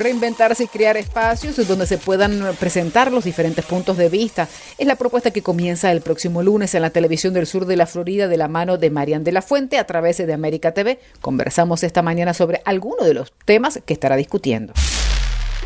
Reinventarse 0.00 0.64
y 0.64 0.66
crear 0.66 0.96
espacios 0.96 1.68
donde 1.68 1.86
se 1.86 1.98
puedan 1.98 2.40
presentar 2.58 3.12
los 3.12 3.22
diferentes 3.24 3.66
puntos 3.66 3.98
de 3.98 4.08
vista. 4.08 4.48
Es 4.78 4.86
la 4.86 4.96
propuesta 4.96 5.30
que 5.30 5.42
comienza 5.42 5.92
el 5.92 6.00
próximo 6.00 6.42
lunes 6.42 6.74
en 6.74 6.80
la 6.80 6.88
televisión 6.88 7.34
del 7.34 7.46
sur 7.46 7.66
de 7.66 7.76
la 7.76 7.84
Florida 7.84 8.26
de 8.26 8.38
la 8.38 8.48
mano 8.48 8.78
de 8.78 8.88
Marian 8.88 9.24
de 9.24 9.32
la 9.32 9.42
Fuente 9.42 9.78
a 9.78 9.84
través 9.84 10.16
de 10.16 10.32
América 10.32 10.72
TV. 10.72 10.98
Conversamos 11.20 11.82
esta 11.82 12.00
mañana 12.00 12.32
sobre 12.32 12.62
algunos 12.64 13.06
de 13.06 13.12
los 13.12 13.30
temas 13.44 13.82
que 13.84 13.92
estará 13.92 14.16
discutiendo. 14.16 14.72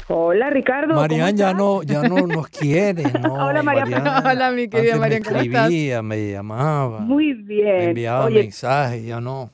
Hola 0.08 0.50
Ricardo. 0.50 0.94
Marian 0.94 1.36
ya 1.36 1.54
no, 1.54 1.84
ya 1.84 2.02
no 2.02 2.26
nos 2.26 2.48
quiere. 2.60 3.04
Hola 3.30 3.62
María. 3.62 4.22
Hola 4.24 4.50
mi 4.50 4.68
querida 4.68 4.96
Marian. 4.96 5.22
Me 5.30 5.42
escribía, 5.42 6.02
me 6.02 6.32
llamaba. 6.32 6.98
Muy 6.98 7.34
bien. 7.34 7.66
Me 7.66 7.84
enviaba 7.90 8.28
mensajes, 8.30 9.04
ya 9.04 9.20
no. 9.20 9.52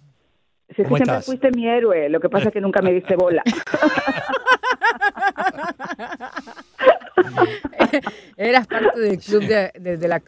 Si 0.75 0.85
siempre 0.85 1.21
fuiste 1.23 1.51
mi 1.51 1.69
héroe, 1.69 2.09
lo 2.09 2.21
que 2.21 2.29
pasa 2.29 2.49
es 2.49 2.55
que 2.55 2.61
nunca 2.61 2.81
me 2.81 2.93
diste 2.93 3.15
bola. 3.17 3.43
Eras 8.37 8.67
parte 8.67 9.01
del 9.01 9.19
club 9.19 9.43
de, 9.43 10.09
la 10.09 10.23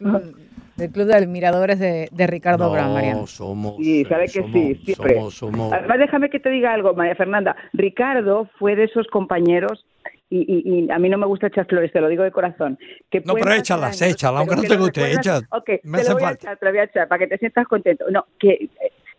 del 0.75 0.91
club 0.91 1.05
de 1.05 1.15
admiradores 1.15 1.79
de, 1.79 2.27
Ricardo 2.27 2.71
Brown, 2.71 2.93
Mariano. 2.93 3.27
somos. 3.27 3.77
Sí, 3.77 4.05
sabe 4.05 4.25
que 4.25 4.43
sí, 4.43 4.75
siempre. 4.83 5.19
Además, 5.19 5.99
déjame 5.99 6.29
que 6.29 6.39
te 6.39 6.49
diga 6.49 6.73
algo, 6.73 6.93
María 6.93 7.15
Fernanda. 7.15 7.55
Ricardo 7.73 8.49
fue 8.57 8.75
de 8.75 8.85
esos 8.85 9.07
compañeros 9.07 9.85
y, 10.29 10.89
a 10.89 10.97
mí 10.97 11.09
no 11.09 11.19
me 11.19 11.27
gusta 11.27 11.47
echar 11.47 11.67
flores, 11.67 11.91
te 11.91 12.01
lo 12.01 12.07
digo 12.07 12.23
de 12.23 12.31
corazón. 12.31 12.79
Que 13.11 13.21
no, 13.21 13.35
pero 13.35 13.53
échalas, 13.53 14.01
échalas, 14.01 14.39
aunque 14.39 14.55
no 14.55 14.63
te 14.63 14.77
guste, 14.77 15.11
échalas. 15.11 15.43
Ok, 15.51 15.69
me 15.83 16.01
te 16.01 16.09
lo 16.09 16.15
voy 16.15 16.23
a 16.23 16.31
echar, 16.31 16.57
te 16.57 16.65
lo 16.65 16.71
voy 16.71 16.79
a 16.79 16.83
echar 16.85 17.07
para 17.07 17.19
que 17.19 17.27
te 17.27 17.37
sientas 17.37 17.67
contento. 17.67 18.05
No, 18.09 18.25
que 18.39 18.69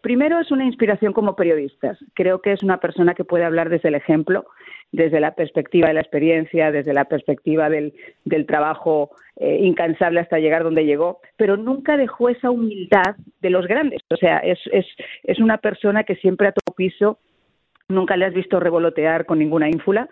Primero 0.05 0.39
es 0.39 0.51
una 0.51 0.67
inspiración 0.67 1.15
como 1.15 1.35
periodistas. 1.35 1.97
Creo 2.13 2.43
que 2.43 2.53
es 2.53 2.63
una 2.63 2.77
persona 2.77 3.15
que 3.15 3.25
puede 3.25 3.43
hablar 3.43 3.71
desde 3.71 3.89
el 3.89 3.95
ejemplo, 3.95 4.45
desde 4.93 5.19
la 5.19 5.35
perspectiva 5.35 5.89
de 5.89 5.95
la 5.95 6.03
experiencia, 6.03 6.71
desde 6.71 6.93
la 6.93 7.07
perspectiva 7.07 7.71
del, 7.71 7.95
trabajo 8.47 9.13
eh, 9.37 9.61
incansable 9.63 10.21
hasta 10.21 10.41
llegar 10.41 10.63
donde 10.63 10.85
llegó, 10.85 11.21
pero 11.39 11.57
nunca 11.57 11.97
dejó 11.97 12.29
esa 12.29 12.51
humildad 12.51 13.17
de 13.41 13.49
los 13.49 13.67
grandes. 13.67 14.03
O 14.11 14.17
sea, 14.17 14.41
es, 14.41 14.59
es, 14.73 14.85
es 15.23 15.39
una 15.39 15.57
persona 15.57 16.05
que 16.05 16.17
siempre 16.17 16.49
a 16.49 16.53
todo 16.53 16.75
piso, 16.75 17.19
nunca 17.89 18.19
le 18.19 18.27
has 18.27 18.35
visto 18.35 18.61
revolotear 18.61 19.25
con 19.25 19.39
ninguna 19.39 19.71
ínfula, 19.71 20.11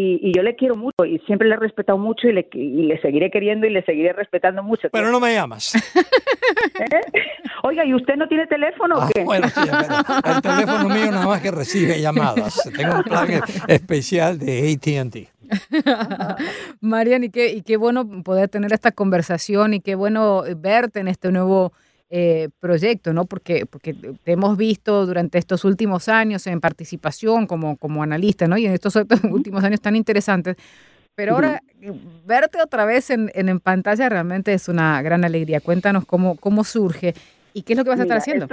y, 0.00 0.32
yo 0.34 0.42
le 0.42 0.56
quiero 0.56 0.76
mucho 0.76 1.04
y 1.04 1.18
siempre 1.20 1.48
le 1.48 1.54
he 1.54 1.58
respetado 1.58 1.98
mucho 1.98 2.28
y 2.28 2.32
le, 2.32 2.48
le, 2.52 3.00
seguiré 3.00 3.30
queriendo 3.30 3.66
y 3.66 3.70
le 3.70 3.84
seguiré 3.84 4.12
respetando 4.12 4.62
mucho. 4.62 4.88
Pero 4.90 5.10
no 5.10 5.20
me 5.20 5.34
llamas. 5.34 5.74
¿Eh? 6.80 7.22
Oiga, 7.62 7.84
¿y 7.84 7.94
usted 7.94 8.16
no 8.16 8.26
tiene 8.28 8.46
teléfono 8.46 8.96
o 8.96 9.00
ah, 9.02 9.10
qué? 9.12 9.24
bueno, 9.24 9.48
sí, 9.48 9.60
el 9.60 10.42
teléfono 10.42 10.88
mío 10.88 11.10
nada 11.10 11.26
más 11.26 11.40
que 11.40 11.50
recibe 11.50 12.00
llamadas. 12.00 12.70
Tengo 12.76 12.96
un 12.96 13.02
plan 13.04 13.28
especial 13.68 14.38
de 14.38 14.72
AT&T. 14.72 15.28
Marian, 16.80 17.24
y 17.24 17.30
qué, 17.30 17.52
y 17.52 17.62
qué 17.62 17.76
bueno 17.76 18.22
poder 18.22 18.48
tener 18.48 18.72
esta 18.72 18.92
conversación 18.92 19.74
y 19.74 19.80
qué 19.80 19.94
bueno 19.94 20.44
verte 20.56 21.00
en 21.00 21.08
este 21.08 21.32
nuevo 21.32 21.72
eh, 22.12 22.48
proyecto, 22.58 23.12
¿no? 23.12 23.24
Porque, 23.24 23.66
porque 23.66 23.94
te 23.94 24.32
hemos 24.32 24.56
visto 24.56 25.06
durante 25.06 25.38
estos 25.38 25.64
últimos 25.64 26.08
años 26.08 26.44
en 26.48 26.60
participación 26.60 27.46
como, 27.46 27.76
como 27.76 28.02
analista, 28.02 28.48
¿no? 28.48 28.58
Y 28.58 28.66
en 28.66 28.72
estos 28.72 28.96
últimos 29.30 29.62
años 29.62 29.80
tan 29.80 29.94
interesantes. 29.94 30.56
Pero 31.14 31.34
ahora 31.34 31.60
verte 32.26 32.60
otra 32.60 32.84
vez 32.84 33.10
en, 33.10 33.30
en, 33.34 33.60
pantalla 33.60 34.08
realmente 34.08 34.52
es 34.52 34.68
una 34.68 35.00
gran 35.02 35.24
alegría. 35.24 35.60
Cuéntanos 35.60 36.04
cómo, 36.04 36.36
cómo 36.36 36.64
surge 36.64 37.14
y 37.54 37.62
qué 37.62 37.74
es 37.74 37.78
lo 37.78 37.84
que 37.84 37.90
vas 37.90 38.00
a 38.00 38.02
estar 38.02 38.18
haciendo. 38.18 38.48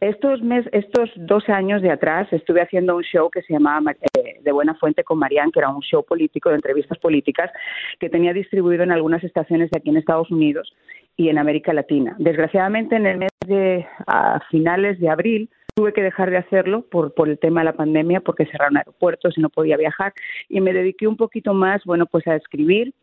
Estos, 0.00 0.40
mes, 0.40 0.64
estos 0.72 1.10
dos 1.16 1.46
años 1.50 1.82
de 1.82 1.90
atrás 1.90 2.32
estuve 2.32 2.62
haciendo 2.62 2.96
un 2.96 3.02
show 3.02 3.28
que 3.28 3.42
se 3.42 3.52
llamaba 3.52 3.92
eh, 3.92 4.40
De 4.42 4.52
Buena 4.52 4.74
Fuente 4.76 5.04
con 5.04 5.18
Marianne, 5.18 5.52
que 5.52 5.58
era 5.58 5.68
un 5.68 5.82
show 5.82 6.02
político 6.02 6.48
de 6.48 6.54
entrevistas 6.54 6.96
políticas 6.96 7.50
que 7.98 8.08
tenía 8.08 8.32
distribuido 8.32 8.82
en 8.84 8.92
algunas 8.92 9.22
estaciones 9.22 9.70
de 9.70 9.76
aquí 9.76 9.90
en 9.90 9.98
Estados 9.98 10.30
Unidos 10.30 10.72
y 11.20 11.28
en 11.28 11.36
América 11.36 11.74
Latina. 11.74 12.16
Desgraciadamente, 12.18 12.96
en 12.96 13.04
el 13.04 13.18
mes 13.18 13.28
de 13.46 13.86
a 14.06 14.40
finales 14.50 14.98
de 15.00 15.10
abril 15.10 15.50
tuve 15.74 15.92
que 15.92 16.02
dejar 16.02 16.30
de 16.30 16.38
hacerlo 16.38 16.80
por, 16.90 17.12
por 17.12 17.28
el 17.28 17.38
tema 17.38 17.60
de 17.60 17.66
la 17.66 17.74
pandemia, 17.74 18.22
porque 18.22 18.46
cerraron 18.46 18.78
aeropuertos 18.78 19.36
y 19.36 19.42
no 19.42 19.50
podía 19.50 19.76
viajar, 19.76 20.14
y 20.48 20.62
me 20.62 20.72
dediqué 20.72 21.06
un 21.06 21.18
poquito 21.18 21.52
más, 21.52 21.84
bueno, 21.84 22.06
pues 22.06 22.26
a 22.26 22.36
escribir. 22.36 22.94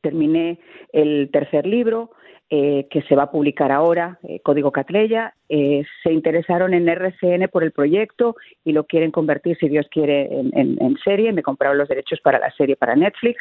Terminé 0.00 0.60
el 0.92 1.28
tercer 1.32 1.66
libro, 1.66 2.12
eh, 2.52 2.88
que 2.90 3.02
se 3.02 3.14
va 3.14 3.22
a 3.22 3.30
publicar 3.30 3.70
ahora, 3.70 4.18
eh, 4.24 4.40
Código 4.40 4.72
Catrella. 4.72 5.34
Eh, 5.48 5.84
se 6.02 6.12
interesaron 6.12 6.74
en 6.74 6.88
RCN 6.88 7.46
por 7.48 7.62
el 7.62 7.70
proyecto 7.70 8.34
y 8.64 8.72
lo 8.72 8.86
quieren 8.88 9.12
convertir, 9.12 9.56
si 9.56 9.68
Dios 9.68 9.86
quiere, 9.88 10.28
en, 10.32 10.98
serie. 11.04 11.32
Me 11.32 11.44
compraron 11.44 11.78
los 11.78 11.88
derechos 11.88 12.20
para 12.20 12.40
la 12.40 12.50
serie 12.50 12.74
para 12.74 12.96
Netflix 12.96 13.40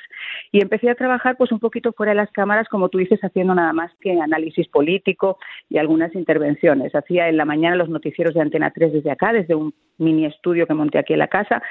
y 0.51 0.61
empecé 0.61 0.91
a 0.91 0.95
trabajar 0.95 1.37
pues 1.37 1.51
un 1.51 1.57
poquito 1.57 1.91
fuera 1.93 2.11
de 2.11 2.17
las 2.17 2.31
cámaras, 2.31 2.69
como 2.69 2.89
tú 2.89 2.99
dices, 2.99 3.19
haciendo 3.23 3.55
nada 3.55 3.73
más 3.73 3.91
que 3.99 4.11
análisis 4.11 4.67
político 4.67 5.39
y 5.69 5.79
algunas 5.79 6.13
intervenciones. 6.13 6.93
Hacía 6.93 7.29
en 7.29 7.37
la 7.37 7.45
mañana 7.45 7.77
los 7.77 7.89
noticieros 7.89 8.35
de 8.35 8.41
Antena 8.41 8.71
3 8.71 8.93
desde 8.93 9.09
acá, 9.09 9.33
desde 9.33 9.55
un 9.55 9.73
mini 9.97 10.27
estudio 10.27 10.67
que 10.67 10.75
monté 10.75 10.99
aquí 10.99 11.13
en 11.13 11.19
la 11.19 11.27
casa. 11.27 11.63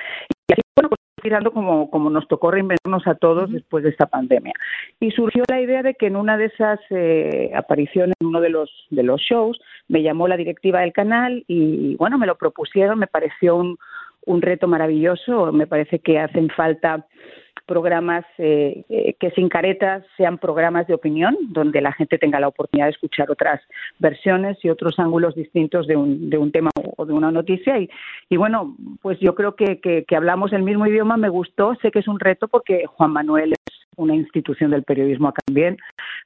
Y 0.48 0.54
así, 0.54 0.62
bueno, 0.74 0.88
pues 0.88 1.07
tirando 1.18 1.52
como, 1.52 1.90
como 1.90 2.10
nos 2.10 2.26
tocó 2.28 2.50
reinventarnos 2.50 3.06
a 3.06 3.14
todos 3.14 3.50
después 3.52 3.84
de 3.84 3.90
esta 3.90 4.06
pandemia. 4.06 4.52
Y 5.00 5.10
surgió 5.10 5.44
la 5.48 5.60
idea 5.60 5.82
de 5.82 5.94
que 5.94 6.06
en 6.06 6.16
una 6.16 6.36
de 6.36 6.46
esas 6.46 6.80
eh, 6.90 7.50
apariciones, 7.54 8.14
en 8.20 8.28
uno 8.28 8.40
de 8.40 8.50
los, 8.50 8.70
de 8.90 9.02
los 9.02 9.20
shows, 9.20 9.60
me 9.88 10.02
llamó 10.02 10.28
la 10.28 10.36
directiva 10.36 10.80
del 10.80 10.92
canal 10.92 11.44
y, 11.46 11.96
bueno, 11.96 12.18
me 12.18 12.26
lo 12.26 12.36
propusieron, 12.36 12.98
me 12.98 13.06
pareció 13.06 13.56
un, 13.56 13.78
un 14.26 14.42
reto 14.42 14.68
maravilloso, 14.68 15.52
me 15.52 15.66
parece 15.66 15.98
que 16.00 16.18
hacen 16.18 16.50
falta 16.50 17.06
programas 17.68 18.24
eh, 18.38 18.84
eh, 18.88 19.14
que 19.20 19.30
sin 19.32 19.48
caretas 19.48 20.02
sean 20.16 20.38
programas 20.38 20.86
de 20.86 20.94
opinión, 20.94 21.36
donde 21.50 21.80
la 21.80 21.92
gente 21.92 22.18
tenga 22.18 22.40
la 22.40 22.48
oportunidad 22.48 22.86
de 22.86 22.92
escuchar 22.92 23.30
otras 23.30 23.60
versiones 23.98 24.56
y 24.64 24.70
otros 24.70 24.98
ángulos 24.98 25.34
distintos 25.34 25.86
de 25.86 25.94
un, 25.96 26.30
de 26.30 26.38
un 26.38 26.50
tema 26.50 26.70
o 26.96 27.04
de 27.04 27.12
una 27.12 27.30
noticia. 27.30 27.78
Y, 27.78 27.88
y 28.30 28.36
bueno, 28.36 28.74
pues 29.02 29.20
yo 29.20 29.34
creo 29.34 29.54
que, 29.54 29.80
que, 29.80 30.04
que 30.04 30.16
hablamos 30.16 30.52
el 30.52 30.62
mismo 30.62 30.86
idioma, 30.86 31.16
me 31.18 31.28
gustó, 31.28 31.76
sé 31.82 31.90
que 31.90 32.00
es 32.00 32.08
un 32.08 32.18
reto 32.18 32.48
porque 32.48 32.86
Juan 32.86 33.12
Manuel 33.12 33.52
es 33.52 33.86
una 33.96 34.14
institución 34.14 34.70
del 34.70 34.84
periodismo 34.84 35.28
acá 35.28 35.42
también, 35.44 35.76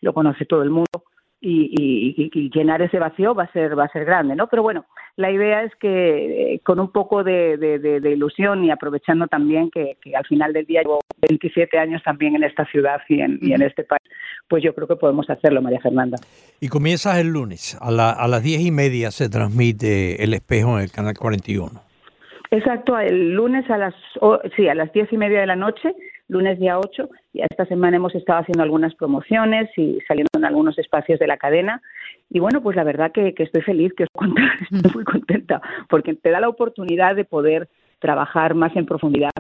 lo 0.01 0.15
conoce 0.15 0.45
todo 0.45 0.63
el 0.63 0.71
mundo 0.71 1.05
y, 1.43 2.51
llenar 2.55 2.83
ese 2.83 2.99
vacío 2.99 3.35
va 3.35 3.45
a 3.45 3.53
ser 3.53 3.79
va 3.79 3.85
a 3.85 3.93
ser 3.93 4.05
grande, 4.05 4.37
¿no? 4.37 4.47
Pero 4.47 4.63
bueno, 4.63 4.87
la 5.17 5.31
idea 5.31 5.63
es 5.63 5.73
que 5.77 6.55
eh, 6.55 6.61
con 6.65 6.81
un 6.81 6.91
poco 6.91 7.23
de, 7.23 8.01
ilusión 8.05 8.65
y 8.65 8.71
aprovechando 8.71 9.27
también 9.27 9.71
que, 9.71 9.97
al 10.15 10.27
final 10.27 10.53
del 10.53 10.65
día 10.65 10.83
llevo 10.83 11.01
27 11.21 11.79
años 11.79 12.03
también 12.03 12.35
en 12.37 12.45
esta 12.45 12.65
ciudad 12.67 13.01
y 13.09 13.21
en, 13.21 13.39
y 13.43 13.53
en 13.53 13.63
este 13.63 13.85
país, 13.85 14.03
pues 14.49 14.63
yo 14.63 14.75
creo 14.75 14.89
que 14.89 14.97
podemos 14.97 15.29
hacerlo, 15.29 15.61
María 15.61 15.81
Fernanda. 15.81 16.19
Y 16.61 16.69
comienzas 16.69 17.19
el 17.19 17.29
lunes, 17.29 17.77
a, 17.81 17.91
la, 17.91 18.11
a 18.11 18.27
las 18.27 18.43
10 18.43 18.63
y 18.63 18.71
media 18.71 19.11
se 19.11 19.29
transmite 19.29 20.23
El 20.23 20.33
Espejo 20.35 20.79
en 20.79 20.85
el 20.85 20.91
Canal 20.91 21.17
41. 21.19 21.81
Exacto, 22.51 22.99
el 22.99 23.33
lunes 23.33 23.69
a 23.71 23.79
las, 23.79 23.95
sí, 24.57 24.69
a 24.69 24.75
las 24.75 24.93
10 24.93 25.13
y 25.13 25.17
media 25.17 25.41
de 25.41 25.47
la 25.47 25.57
noche 25.57 25.95
lunes 26.33 26.59
día 26.59 26.79
8 26.79 27.09
y 27.35 27.43
esta 27.43 27.67
semana 27.67 27.99
hemos 27.99 28.15
estado 28.15 28.41
haciendo 28.41 28.63
algunas 28.63 28.95
promociones 28.95 29.69
y 29.77 30.01
saliendo 30.09 30.31
en 30.37 30.45
algunos 30.45 30.79
espacios 30.79 31.19
de 31.19 31.27
la 31.27 31.37
cadena. 31.37 31.83
Y 32.31 32.41
bueno, 32.41 32.63
pues 32.63 32.75
la 32.75 32.85
verdad 32.85 33.13
que, 33.13 33.35
estoy 33.37 33.63
feliz, 33.63 33.93
que 33.95 34.05
os 34.05 34.11
estoy 34.73 34.93
muy 34.93 35.05
contenta 35.05 35.61
porque 35.89 36.15
te 36.15 36.31
da 36.31 36.41
la 36.41 36.49
oportunidad 36.49 37.15
de 37.15 37.25
poder 37.25 37.69
trabajar 37.99 38.55
más 38.55 38.75
en 38.75 38.87
profundidad 38.87 39.31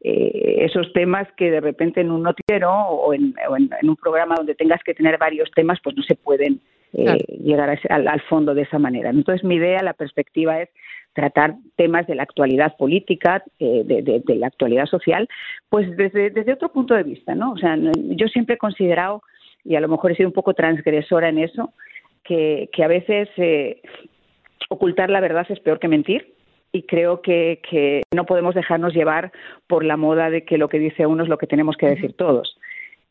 eh, 0.00 0.64
esos 0.64 0.92
temas 0.92 1.28
que 1.36 1.50
de 1.50 1.60
repente 1.60 2.00
en 2.00 2.10
un 2.10 2.22
noticiero 2.22 2.72
o 2.72 3.14
en, 3.14 3.34
un 3.82 3.96
programa 3.96 4.34
donde 4.36 4.54
tengas 4.54 4.82
que 4.82 4.94
tener 4.94 5.18
varios 5.18 5.50
temas, 5.52 5.78
pues 5.82 5.96
no 5.96 6.02
se 6.02 6.16
pueden 6.16 6.60
eh, 6.92 7.18
llegar 7.42 7.78
al, 7.88 8.20
fondo 8.22 8.54
de 8.54 8.62
esa 8.62 8.78
manera. 8.78 9.10
Entonces, 9.10 9.44
mi 9.44 9.56
idea, 9.56 9.82
la 9.82 9.92
perspectiva 9.92 10.60
es 10.60 10.70
tratar 11.12 11.56
temas 11.76 12.06
de 12.06 12.14
la 12.14 12.22
actualidad 12.22 12.76
política, 12.76 13.42
eh, 13.58 13.82
de, 13.84 14.36
la 14.36 14.46
actualidad 14.46 14.86
social, 14.86 15.28
pues 15.68 15.94
desde, 15.96 16.30
desde 16.30 16.52
otro 16.52 16.70
punto 16.70 16.94
de 16.94 17.02
vista, 17.02 17.34
¿no? 17.34 17.52
O 17.52 17.58
sea, 17.58 17.76
yo 17.76 18.28
siempre 18.28 18.54
he 18.54 18.58
considerado 18.58 19.22
y 19.64 19.74
a 19.76 19.80
lo 19.80 19.88
mejor 19.88 20.12
he 20.12 20.16
sido 20.16 20.28
un 20.28 20.34
poco 20.34 20.54
transgresora 20.54 21.28
en 21.28 21.38
eso, 21.38 21.72
que, 22.24 22.70
que 22.72 22.84
a 22.84 22.88
veces 22.88 23.28
eh, 23.36 23.82
ocultar 24.68 25.10
la 25.10 25.20
verdad 25.20 25.46
es 25.48 25.60
peor 25.60 25.78
que 25.78 25.88
mentir 25.88 26.34
y 26.72 26.82
creo 26.82 27.22
que, 27.22 27.60
que, 27.68 28.02
no 28.14 28.26
podemos 28.26 28.54
dejarnos 28.54 28.94
llevar 28.94 29.32
por 29.66 29.84
la 29.84 29.96
moda 29.96 30.30
de 30.30 30.44
que 30.44 30.58
lo 30.58 30.68
que 30.68 30.78
dice 30.78 31.06
uno 31.06 31.22
es 31.22 31.28
lo 31.28 31.38
que 31.38 31.46
tenemos 31.46 31.76
que 31.76 31.88
decir 31.88 32.14
todos. 32.14 32.58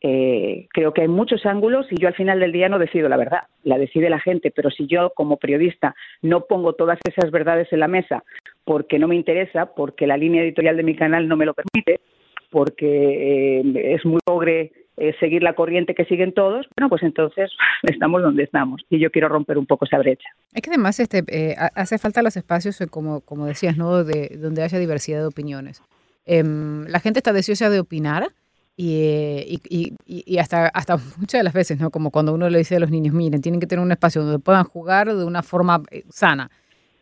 Eh, 0.00 0.68
creo 0.70 0.92
que 0.92 1.02
hay 1.02 1.08
muchos 1.08 1.44
ángulos 1.44 1.86
y 1.90 2.00
yo 2.00 2.06
al 2.06 2.14
final 2.14 2.38
del 2.38 2.52
día 2.52 2.68
no 2.68 2.78
decido 2.78 3.08
la 3.08 3.16
verdad, 3.16 3.42
la 3.64 3.78
decide 3.78 4.08
la 4.10 4.20
gente, 4.20 4.52
pero 4.52 4.70
si 4.70 4.86
yo 4.86 5.10
como 5.14 5.38
periodista 5.38 5.96
no 6.22 6.42
pongo 6.42 6.74
todas 6.74 7.00
esas 7.04 7.32
verdades 7.32 7.66
en 7.72 7.80
la 7.80 7.88
mesa 7.88 8.22
porque 8.64 8.98
no 9.00 9.08
me 9.08 9.16
interesa, 9.16 9.74
porque 9.74 10.06
la 10.06 10.16
línea 10.16 10.42
editorial 10.42 10.76
de 10.76 10.84
mi 10.84 10.94
canal 10.94 11.26
no 11.26 11.36
me 11.36 11.46
lo 11.46 11.54
permite, 11.54 12.00
porque 12.50 13.60
eh, 13.60 13.94
es 13.94 14.04
muy 14.04 14.20
logre 14.26 14.70
eh, 15.00 15.14
seguir 15.20 15.44
la 15.44 15.54
corriente 15.54 15.94
que 15.94 16.04
siguen 16.06 16.32
todos, 16.32 16.66
bueno, 16.76 16.88
pues 16.88 17.04
entonces 17.04 17.52
estamos 17.84 18.20
donde 18.20 18.42
estamos 18.42 18.82
y 18.90 18.98
yo 18.98 19.10
quiero 19.12 19.28
romper 19.28 19.56
un 19.56 19.66
poco 19.66 19.84
esa 19.84 19.98
brecha. 19.98 20.28
Es 20.52 20.60
que 20.60 20.70
además 20.70 20.98
este, 20.98 21.22
eh, 21.28 21.54
hace 21.74 21.98
falta 21.98 22.20
los 22.20 22.36
espacios, 22.36 22.82
como, 22.90 23.20
como 23.20 23.46
decías, 23.46 23.76
¿no? 23.76 24.02
De, 24.02 24.36
donde 24.36 24.62
haya 24.62 24.78
diversidad 24.78 25.20
de 25.20 25.26
opiniones. 25.26 25.82
Eh, 26.26 26.42
la 26.44 26.98
gente 26.98 27.20
está 27.20 27.32
deseosa 27.32 27.70
de 27.70 27.78
opinar 27.78 28.28
y, 28.80 29.60
y, 29.68 29.94
y, 30.06 30.38
hasta, 30.38 30.68
hasta 30.68 30.98
muchas 31.16 31.40
de 31.40 31.42
las 31.42 31.52
veces, 31.52 31.80
¿no? 31.80 31.90
Como 31.90 32.12
cuando 32.12 32.32
uno 32.32 32.48
le 32.48 32.58
dice 32.58 32.76
a 32.76 32.78
los 32.78 32.92
niños, 32.92 33.12
miren, 33.12 33.42
tienen 33.42 33.58
que 33.60 33.66
tener 33.66 33.84
un 33.84 33.90
espacio 33.90 34.22
donde 34.22 34.38
puedan 34.38 34.62
jugar 34.62 35.12
de 35.12 35.24
una 35.24 35.42
forma 35.42 35.82
eh, 35.90 36.04
sana. 36.10 36.48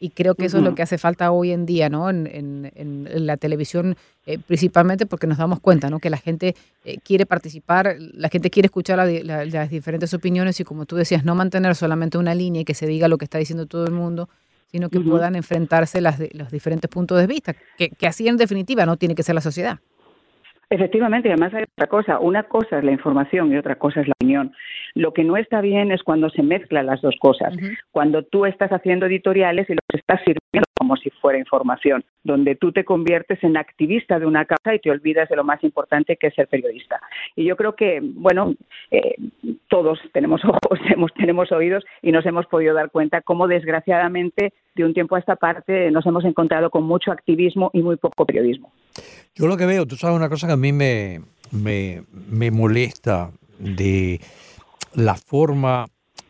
Y 0.00 0.08
creo 0.10 0.34
que 0.34 0.46
eso 0.46 0.56
uh 0.56 0.60
-huh. 0.60 0.64
es 0.64 0.70
lo 0.70 0.74
que 0.74 0.82
hace 0.82 0.96
falta 0.96 1.30
hoy 1.32 1.52
en 1.52 1.66
día, 1.66 1.90
¿no? 1.90 2.08
En, 2.08 2.26
en, 2.26 2.72
en 2.74 3.26
la 3.26 3.36
televisión, 3.36 3.96
eh, 4.24 4.38
principalmente 4.38 5.04
porque 5.04 5.26
nos 5.26 5.36
damos 5.36 5.60
cuenta, 5.60 5.90
¿no? 5.90 5.98
Que 6.00 6.08
la 6.08 6.16
gente 6.16 6.54
eh, 6.86 6.96
quiere 7.04 7.26
participar, 7.26 7.96
la 7.98 8.30
gente 8.30 8.48
quiere 8.48 8.66
escuchar 8.68 8.96
la, 8.96 9.06
la, 9.06 9.44
las 9.44 9.68
diferentes 9.68 10.14
opiniones 10.14 10.58
y 10.60 10.64
como 10.64 10.86
tú 10.86 10.96
decías, 10.96 11.24
no 11.24 11.34
mantener 11.34 11.74
solamente 11.74 12.16
una 12.16 12.34
línea 12.34 12.62
y 12.62 12.64
que 12.64 12.74
se 12.74 12.86
diga 12.86 13.06
lo 13.06 13.18
que 13.18 13.26
está 13.26 13.36
diciendo 13.36 13.66
todo 13.66 13.84
el 13.84 13.92
mundo, 13.92 14.30
sino 14.72 14.88
que 14.88 14.98
uh 14.98 15.02
-huh. 15.02 15.10
puedan 15.10 15.36
enfrentarse 15.36 16.00
las, 16.00 16.18
los 16.32 16.50
diferentes 16.50 16.88
puntos 16.90 17.18
de 17.18 17.26
vista, 17.26 17.54
que, 17.76 17.90
que 17.90 18.06
así 18.06 18.26
en 18.28 18.38
definitiva 18.38 18.86
no 18.86 18.96
tiene 18.96 19.14
que 19.14 19.22
ser 19.22 19.34
la 19.34 19.42
sociedad. 19.42 19.78
Efectivamente, 20.68 21.28
y 21.28 21.32
además 21.32 21.54
hay 21.54 21.62
otra 21.62 21.86
cosa. 21.86 22.18
Una 22.18 22.42
cosa 22.42 22.78
es 22.78 22.84
la 22.84 22.90
información 22.90 23.52
y 23.52 23.56
otra 23.56 23.76
cosa 23.76 24.00
es 24.00 24.08
la 24.08 24.14
opinión. 24.20 24.52
Lo 24.94 25.12
que 25.12 25.22
no 25.22 25.36
está 25.36 25.60
bien 25.60 25.92
es 25.92 26.02
cuando 26.02 26.28
se 26.28 26.42
mezclan 26.42 26.86
las 26.86 27.00
dos 27.02 27.14
cosas. 27.20 27.54
Uh 27.54 27.58
-huh. 27.58 27.78
Cuando 27.92 28.24
tú 28.24 28.46
estás 28.46 28.70
haciendo 28.72 29.06
editoriales 29.06 29.70
y 29.70 29.74
los 29.74 30.00
estás 30.00 30.20
sirviendo 30.24 30.66
como 30.78 30.96
si 30.96 31.10
fuera 31.10 31.38
información, 31.38 32.04
donde 32.22 32.54
tú 32.54 32.70
te 32.70 32.84
conviertes 32.84 33.42
en 33.42 33.56
activista 33.56 34.18
de 34.18 34.26
una 34.26 34.44
causa 34.44 34.74
y 34.74 34.78
te 34.78 34.90
olvidas 34.90 35.28
de 35.28 35.36
lo 35.36 35.44
más 35.44 35.62
importante 35.64 36.16
que 36.16 36.28
es 36.28 36.34
ser 36.34 36.48
periodista. 36.48 37.00
Y 37.34 37.44
yo 37.44 37.56
creo 37.56 37.74
que, 37.74 38.00
bueno, 38.02 38.54
eh, 38.90 39.14
todos 39.68 39.98
tenemos 40.12 40.44
ojos, 40.44 40.80
tenemos, 40.82 41.12
tenemos 41.14 41.52
oídos 41.52 41.84
y 42.02 42.12
nos 42.12 42.26
hemos 42.26 42.46
podido 42.46 42.74
dar 42.74 42.90
cuenta 42.90 43.20
cómo 43.20 43.48
desgraciadamente 43.48 44.52
de 44.76 44.84
un 44.84 44.94
tiempo 44.94 45.16
a 45.16 45.18
esta 45.18 45.36
parte 45.36 45.90
nos 45.90 46.06
hemos 46.06 46.24
encontrado 46.24 46.70
con 46.70 46.84
mucho 46.84 47.10
activismo 47.10 47.70
y 47.72 47.82
muy 47.82 47.96
poco 47.96 48.24
periodismo. 48.26 48.72
Yo 49.34 49.46
lo 49.46 49.56
que 49.56 49.66
veo, 49.66 49.86
tú 49.86 49.96
sabes 49.96 50.16
una 50.16 50.28
cosa 50.28 50.46
que 50.46 50.52
a 50.52 50.56
mí 50.56 50.72
me, 50.72 51.20
me, 51.50 52.02
me 52.30 52.50
molesta 52.50 53.30
de 53.58 54.20
la 54.94 55.14
forma 55.14 55.86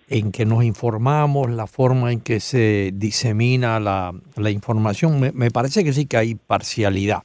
en 0.08 0.30
que 0.30 0.44
nos 0.44 0.64
informamos, 0.64 1.50
la 1.50 1.66
forma 1.66 2.12
en 2.12 2.20
que 2.20 2.38
se 2.40 2.92
disemina 2.94 3.80
la, 3.80 4.12
la 4.36 4.50
información, 4.50 5.18
me, 5.18 5.32
me, 5.32 5.50
parece 5.50 5.82
que 5.82 5.92
sí 5.92 6.06
que 6.06 6.16
hay 6.16 6.34
parcialidad. 6.36 7.22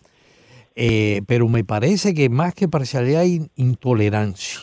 Eh, 0.75 1.21
pero 1.27 1.47
me 1.47 1.63
parece 1.63 2.13
que 2.13 2.29
más 2.29 2.56
que 2.56 2.67
parcialidad 2.67 3.21
hay 3.21 3.47
intolerancia. 3.56 4.59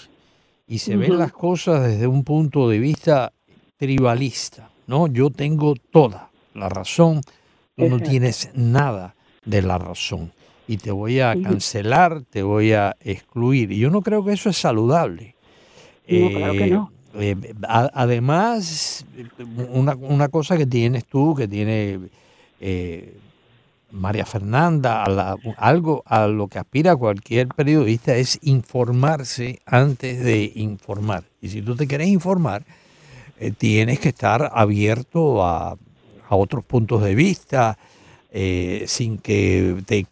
Y 0.66 0.78
se 0.78 0.96
uh 0.96 0.98
-huh. 0.98 1.00
ven 1.00 1.18
las 1.18 1.32
cosas 1.32 1.86
desde 1.86 2.06
un 2.06 2.24
punto 2.24 2.68
de 2.68 2.78
vista 2.78 3.32
tribalista. 3.76 4.70
¿no? 4.86 5.06
Yo 5.06 5.30
tengo 5.30 5.74
toda 5.92 6.27
la 6.54 6.68
razón, 6.68 7.20
tú 7.76 7.88
no 7.88 8.00
tienes 8.00 8.50
nada 8.54 9.14
de 9.44 9.62
la 9.62 9.78
razón. 9.78 10.32
Y 10.66 10.76
te 10.76 10.90
voy 10.90 11.20
a 11.20 11.34
cancelar, 11.42 12.22
te 12.22 12.42
voy 12.42 12.72
a 12.72 12.96
excluir. 13.00 13.72
Y 13.72 13.78
yo 13.78 13.90
no 13.90 14.02
creo 14.02 14.24
que 14.24 14.32
eso 14.32 14.50
es 14.50 14.58
saludable. 14.58 15.34
No, 16.06 16.16
eh, 16.16 16.32
claro 16.34 16.52
que 16.52 16.66
no. 16.66 16.92
Eh, 17.14 17.36
además, 17.62 19.06
una, 19.70 19.94
una, 19.94 20.28
cosa 20.28 20.56
que 20.56 20.66
tienes 20.66 21.06
tú, 21.06 21.34
que 21.34 21.48
tiene 21.48 21.98
eh, 22.60 23.16
María 23.90 24.26
Fernanda, 24.26 25.02
a 25.02 25.08
la, 25.08 25.36
algo 25.56 26.02
a 26.04 26.26
lo 26.26 26.48
que 26.48 26.58
aspira 26.58 26.96
cualquier 26.96 27.48
periodista 27.48 28.14
es 28.14 28.38
informarse 28.42 29.60
antes 29.64 30.22
de 30.22 30.52
informar. 30.54 31.24
Y 31.40 31.48
si 31.48 31.62
tú 31.62 31.76
te 31.76 31.86
quieres 31.86 32.08
informar, 32.08 32.64
eh, 33.38 33.50
tienes 33.50 34.00
que 34.00 34.10
estar 34.10 34.50
abierto 34.52 35.44
a, 35.44 35.76
a 36.28 36.36
otros 36.36 36.64
puntos 36.64 37.02
de 37.02 37.14
vista, 37.14 37.78
eh, 38.30 38.84
sin, 38.86 39.18
que 39.18 39.76
te, 39.86 40.06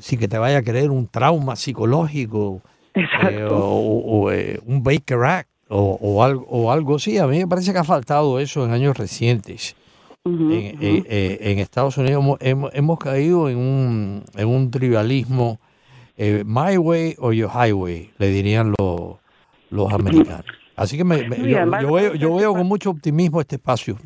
sin 0.00 0.18
que 0.18 0.28
te 0.28 0.38
vaya 0.38 0.58
a 0.58 0.62
creer 0.62 0.90
un 0.90 1.06
trauma 1.06 1.56
psicológico 1.56 2.62
eh, 2.94 3.46
o, 3.50 3.54
o 3.54 4.32
eh, 4.32 4.58
un 4.64 4.82
Baker 4.82 5.22
Act 5.24 5.50
o, 5.68 5.98
o, 6.00 6.24
algo, 6.24 6.46
o 6.48 6.72
algo 6.72 6.96
así. 6.96 7.18
A 7.18 7.26
mí 7.26 7.38
me 7.38 7.46
parece 7.46 7.72
que 7.72 7.78
ha 7.78 7.84
faltado 7.84 8.40
eso 8.40 8.64
en 8.64 8.72
años 8.72 8.96
recientes. 8.96 9.76
Uh 10.24 10.30
-huh, 10.30 10.52
en, 10.52 10.76
uh 10.76 10.80
-huh. 10.80 11.38
en, 11.40 11.58
Estados 11.58 11.96
Unidos 11.98 12.22
hemos, 12.22 12.38
hemos, 12.40 12.74
hemos, 12.74 12.98
caído 12.98 13.48
en 13.48 13.58
un, 13.58 14.24
en 14.34 14.48
un 14.48 14.70
trivialismo, 14.70 15.58
eh, 16.16 16.42
my 16.44 16.76
way 16.76 17.14
or 17.18 17.32
your 17.32 17.50
highway, 17.50 18.10
le 18.18 18.28
dirían 18.28 18.74
los, 18.78 19.16
los 19.70 19.92
americanos. 19.92 20.44
Así 20.74 20.96
que 20.96 21.04
me, 21.04 21.28
me, 21.28 21.36
yo, 21.38 21.64
yo, 21.80 21.92
veo, 21.92 22.14
yo 22.14 22.34
veo 22.34 22.52
con 22.54 22.66
mucho 22.66 22.90
optimismo 22.90 23.40
este 23.40 23.56
espacio. 23.56 23.96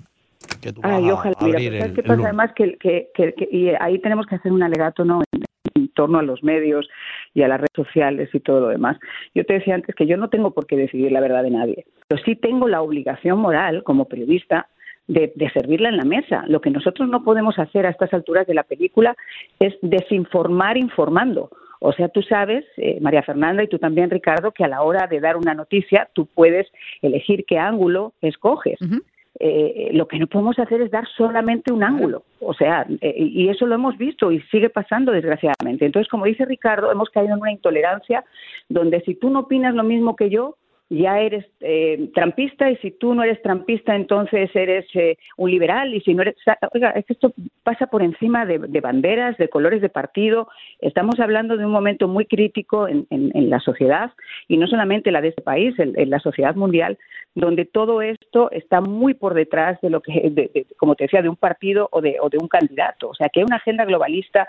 Que 0.62 0.72
tú 0.72 0.80
Ay, 0.84 1.10
ojalá, 1.10 1.34
mira, 1.40 1.58
pues, 1.58 1.78
¿sabes 1.78 1.94
qué 1.94 2.02
pasa? 2.02 2.22
Además, 2.22 2.52
que, 2.54 2.76
que, 2.78 3.10
que, 3.14 3.34
que, 3.34 3.48
y 3.50 3.70
ahí 3.80 3.98
tenemos 3.98 4.26
que 4.26 4.36
hacer 4.36 4.52
un 4.52 4.62
alegato, 4.62 5.04
¿no? 5.04 5.20
En, 5.32 5.42
en 5.74 5.88
torno 5.88 6.18
a 6.18 6.22
los 6.22 6.42
medios 6.42 6.88
y 7.34 7.42
a 7.42 7.48
las 7.48 7.58
redes 7.58 7.72
sociales 7.74 8.30
y 8.32 8.40
todo 8.40 8.60
lo 8.60 8.68
demás. 8.68 8.98
Yo 9.34 9.44
te 9.44 9.54
decía 9.54 9.74
antes 9.74 9.94
que 9.94 10.06
yo 10.06 10.16
no 10.16 10.28
tengo 10.28 10.52
por 10.52 10.66
qué 10.66 10.76
decidir 10.76 11.12
la 11.12 11.20
verdad 11.20 11.42
de 11.42 11.50
nadie, 11.50 11.86
pero 12.08 12.22
sí 12.24 12.36
tengo 12.36 12.68
la 12.68 12.82
obligación 12.82 13.38
moral 13.38 13.82
como 13.82 14.06
periodista 14.06 14.68
de, 15.08 15.32
de, 15.34 15.50
servirla 15.50 15.88
en 15.88 15.96
la 15.96 16.04
mesa. 16.04 16.44
Lo 16.46 16.60
que 16.60 16.70
nosotros 16.70 17.08
no 17.08 17.24
podemos 17.24 17.58
hacer 17.58 17.86
a 17.86 17.90
estas 17.90 18.12
alturas 18.14 18.46
de 18.46 18.54
la 18.54 18.62
película 18.62 19.16
es 19.58 19.74
desinformar 19.82 20.76
informando. 20.76 21.50
O 21.80 21.92
sea, 21.92 22.08
tú 22.08 22.22
sabes, 22.22 22.64
eh, 22.76 22.98
María 23.00 23.24
Fernanda 23.24 23.64
y 23.64 23.68
tú 23.68 23.78
también, 23.78 24.08
Ricardo, 24.08 24.52
que 24.52 24.62
a 24.62 24.68
la 24.68 24.82
hora 24.82 25.08
de 25.08 25.18
dar 25.18 25.36
una 25.36 25.52
noticia 25.52 26.08
tú 26.12 26.26
puedes 26.26 26.68
elegir 27.02 27.44
qué 27.44 27.58
ángulo 27.58 28.12
escoges. 28.20 28.80
Uh 28.80 28.84
-huh. 28.84 29.02
Eh, 29.44 29.90
lo 29.92 30.06
que 30.06 30.20
no 30.20 30.28
podemos 30.28 30.56
hacer 30.60 30.82
es 30.82 30.92
dar 30.92 31.04
solamente 31.16 31.72
un 31.72 31.82
ángulo. 31.82 32.22
O 32.38 32.54
sea, 32.54 32.86
eh, 33.00 33.14
y 33.18 33.48
eso 33.48 33.66
lo 33.66 33.74
hemos 33.74 33.98
visto 33.98 34.30
y 34.30 34.40
sigue 34.52 34.70
pasando 34.70 35.10
desgraciadamente. 35.10 35.84
Entonces, 35.84 36.08
como 36.08 36.26
dice 36.26 36.44
Ricardo, 36.44 36.92
hemos 36.92 37.10
caído 37.10 37.34
en 37.34 37.40
una 37.40 37.50
intolerancia 37.50 38.24
donde 38.68 39.00
si 39.00 39.16
tú 39.16 39.30
no 39.30 39.40
opinas 39.40 39.74
lo 39.74 39.82
mismo 39.82 40.14
que 40.14 40.30
yo, 40.30 40.56
ya 40.88 41.20
eres 41.20 41.46
eh, 41.60 42.10
trampista 42.14 42.70
y 42.70 42.76
si 42.76 42.90
tú 42.90 43.14
no 43.14 43.22
eres 43.22 43.40
trampista 43.40 43.96
entonces 43.96 44.50
eres 44.54 44.84
eh, 44.94 45.16
un 45.38 45.50
liberal 45.50 45.94
y 45.94 46.00
si 46.02 46.14
no 46.14 46.22
eres 46.22 46.36
oiga 46.72 46.90
es 46.90 47.06
que 47.06 47.14
esto 47.14 47.32
pasa 47.62 47.86
por 47.86 48.02
encima 48.02 48.44
de, 48.44 48.58
de, 48.58 48.80
banderas 48.80 49.36
de 49.38 49.48
colores 49.48 49.80
de 49.80 49.88
partido. 49.88 50.48
Estamos 50.80 51.18
hablando 51.18 51.56
de 51.56 51.64
un 51.64 51.72
momento 51.72 52.08
muy 52.08 52.26
crítico 52.26 52.88
en, 52.88 53.06
en, 53.10 53.30
en 53.34 53.48
la 53.48 53.60
sociedad 53.60 54.12
y 54.48 54.58
no 54.58 54.66
solamente 54.66 55.10
la 55.10 55.22
de 55.22 55.28
este 55.28 55.42
país 55.42 55.78
en, 55.78 55.98
en, 55.98 56.10
la 56.10 56.18
sociedad 56.18 56.54
mundial 56.56 56.98
donde 57.34 57.64
todo 57.64 58.02
esto 58.02 58.50
está 58.50 58.82
muy 58.82 59.14
por 59.14 59.32
detrás 59.32 59.80
de 59.80 59.88
lo 59.88 60.02
que 60.02 60.12
de, 60.30 60.66
como 60.76 60.94
te 60.94 61.04
decía 61.04 61.22
de 61.22 61.30
un 61.30 61.36
partido 61.36 61.88
o 61.92 62.02
de, 62.02 62.18
o 62.20 62.28
de 62.28 62.38
un 62.38 62.48
candidato. 62.48 63.08
O 63.08 63.14
sea 63.14 63.30
que 63.30 63.40
hay 63.40 63.44
una 63.44 63.56
agenda 63.56 63.86
globalista 63.86 64.46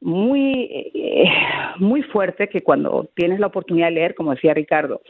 muy 0.00 0.68
eh, 0.94 1.24
muy 1.78 2.02
fuerte 2.02 2.48
que 2.48 2.62
cuando 2.62 3.08
tienes 3.14 3.40
la 3.40 3.46
oportunidad 3.46 3.88
de 3.88 3.94
leer 3.94 4.14
como 4.14 4.34
decía 4.34 4.54
Ricardo 4.54 5.00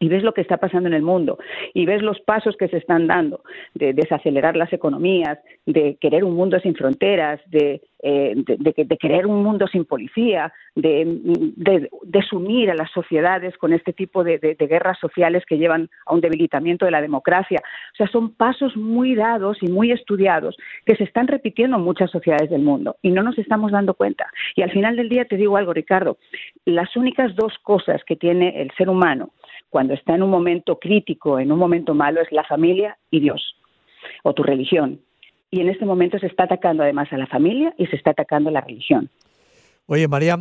y 0.00 0.08
ves 0.08 0.24
lo 0.24 0.32
que 0.32 0.40
está 0.40 0.56
pasando 0.56 0.88
en 0.88 0.94
el 0.94 1.02
mundo 1.02 1.38
y 1.74 1.86
ves 1.86 2.02
los 2.02 2.18
pasos 2.20 2.56
que 2.56 2.68
se 2.68 2.78
están 2.78 3.06
dando 3.06 3.42
de 3.74 3.92
desacelerar 3.92 4.56
las 4.56 4.72
economías, 4.72 5.38
de 5.66 5.96
querer 6.00 6.24
un 6.24 6.34
mundo 6.34 6.58
sin 6.58 6.74
fronteras, 6.74 7.38
de, 7.46 7.82
eh, 8.02 8.34
de, 8.34 8.96
querer 8.96 9.26
un 9.26 9.42
mundo 9.42 9.66
sin 9.68 9.84
policía, 9.84 10.52
de, 10.74 11.90
sumir 12.28 12.70
a 12.70 12.74
las 12.74 12.90
sociedades 12.92 13.56
con 13.58 13.72
este 13.72 13.92
tipo 13.92 14.24
de, 14.24 14.38
guerras 14.58 14.98
sociales 14.98 15.44
que 15.46 15.58
llevan 15.58 15.90
a 16.06 16.14
un 16.14 16.20
debilitamiento 16.20 16.86
de 16.86 16.92
la 16.92 17.02
democracia. 17.02 17.60
O 17.92 17.96
sea, 17.96 18.06
son 18.06 18.34
pasos 18.34 18.76
muy 18.76 19.14
dados 19.14 19.58
y 19.60 19.66
muy 19.66 19.92
estudiados 19.92 20.56
que 20.86 20.96
se 20.96 21.04
están 21.04 21.28
repitiendo 21.28 21.76
en 21.76 21.82
muchas 21.82 22.10
sociedades 22.10 22.48
del 22.48 22.62
mundo 22.62 22.96
y 23.02 23.10
no 23.10 23.22
nos 23.22 23.38
estamos 23.38 23.72
dando 23.72 23.94
cuenta. 23.94 24.26
Y 24.56 24.62
al 24.62 24.70
final 24.70 24.96
del 24.96 25.08
día 25.08 25.26
te 25.26 25.36
digo 25.36 25.56
algo, 25.58 25.74
Ricardo, 25.74 26.16
las 26.64 26.96
únicas 26.96 27.34
dos 27.36 27.58
cosas 27.62 28.02
que 28.04 28.16
tiene 28.16 28.62
el 28.62 28.70
ser 28.78 28.88
humano 28.88 29.30
cuando 29.70 29.94
está 29.94 30.14
en 30.14 30.22
un 30.22 30.30
momento 30.30 30.78
crítico, 30.78 31.38
en 31.38 31.50
un 31.52 31.58
momento 31.58 31.94
malo, 31.94 32.20
es 32.20 32.30
la 32.32 32.44
familia 32.44 32.98
y 33.10 33.20
Dios, 33.20 33.54
o 34.24 34.34
tu 34.34 34.42
religión. 34.42 35.00
Y 35.50 35.60
en 35.60 35.68
este 35.68 35.84
momento 35.86 36.18
se 36.18 36.26
está 36.26 36.44
atacando 36.44 36.82
además 36.82 37.12
a 37.12 37.16
la 37.16 37.26
familia 37.26 37.72
y 37.78 37.86
se 37.86 37.96
está 37.96 38.10
atacando 38.10 38.50
a 38.50 38.52
la 38.52 38.60
religión. 38.60 39.08
Oye, 39.86 40.06
María, 40.08 40.36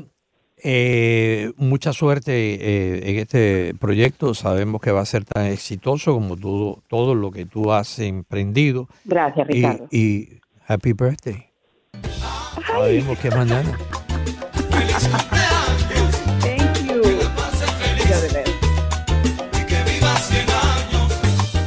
Eh, 0.61 1.53
mucha 1.55 1.93
suerte 1.93 2.31
eh, 2.33 3.11
en 3.11 3.19
este 3.19 3.73
proyecto. 3.79 4.33
Sabemos 4.33 4.81
que 4.81 4.91
va 4.91 4.99
a 4.99 5.05
ser 5.05 5.23
tan 5.23 5.45
exitoso 5.45 6.13
como 6.13 6.35
todo, 6.35 6.83
todo 6.89 7.15
lo 7.15 7.31
que 7.31 7.45
tú 7.45 7.71
has 7.71 7.97
emprendido. 7.99 8.89
Gracias, 9.05 9.47
Ricardo. 9.47 9.87
y 9.89 10.41
happy 10.67 10.91
birthday. 10.91 11.45
Sabemos 12.67 13.17
que 13.19 13.29
mañana. 13.31 13.71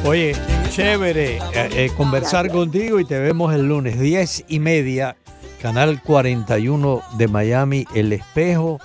Oye, 0.05 0.35
chévere 0.69 1.37
eh, 1.37 1.69
eh, 1.71 1.91
conversar 1.95 2.49
contigo 2.49 2.99
y 2.99 3.05
te 3.05 3.19
vemos 3.19 3.53
el 3.53 3.67
lunes 3.67 3.97
10 3.99 4.45
y 4.49 4.59
media, 4.59 5.15
canal 5.61 6.01
41 6.03 7.01
de 7.17 7.27
Miami, 7.29 7.85
El 7.95 8.11
Espejo, 8.11 8.79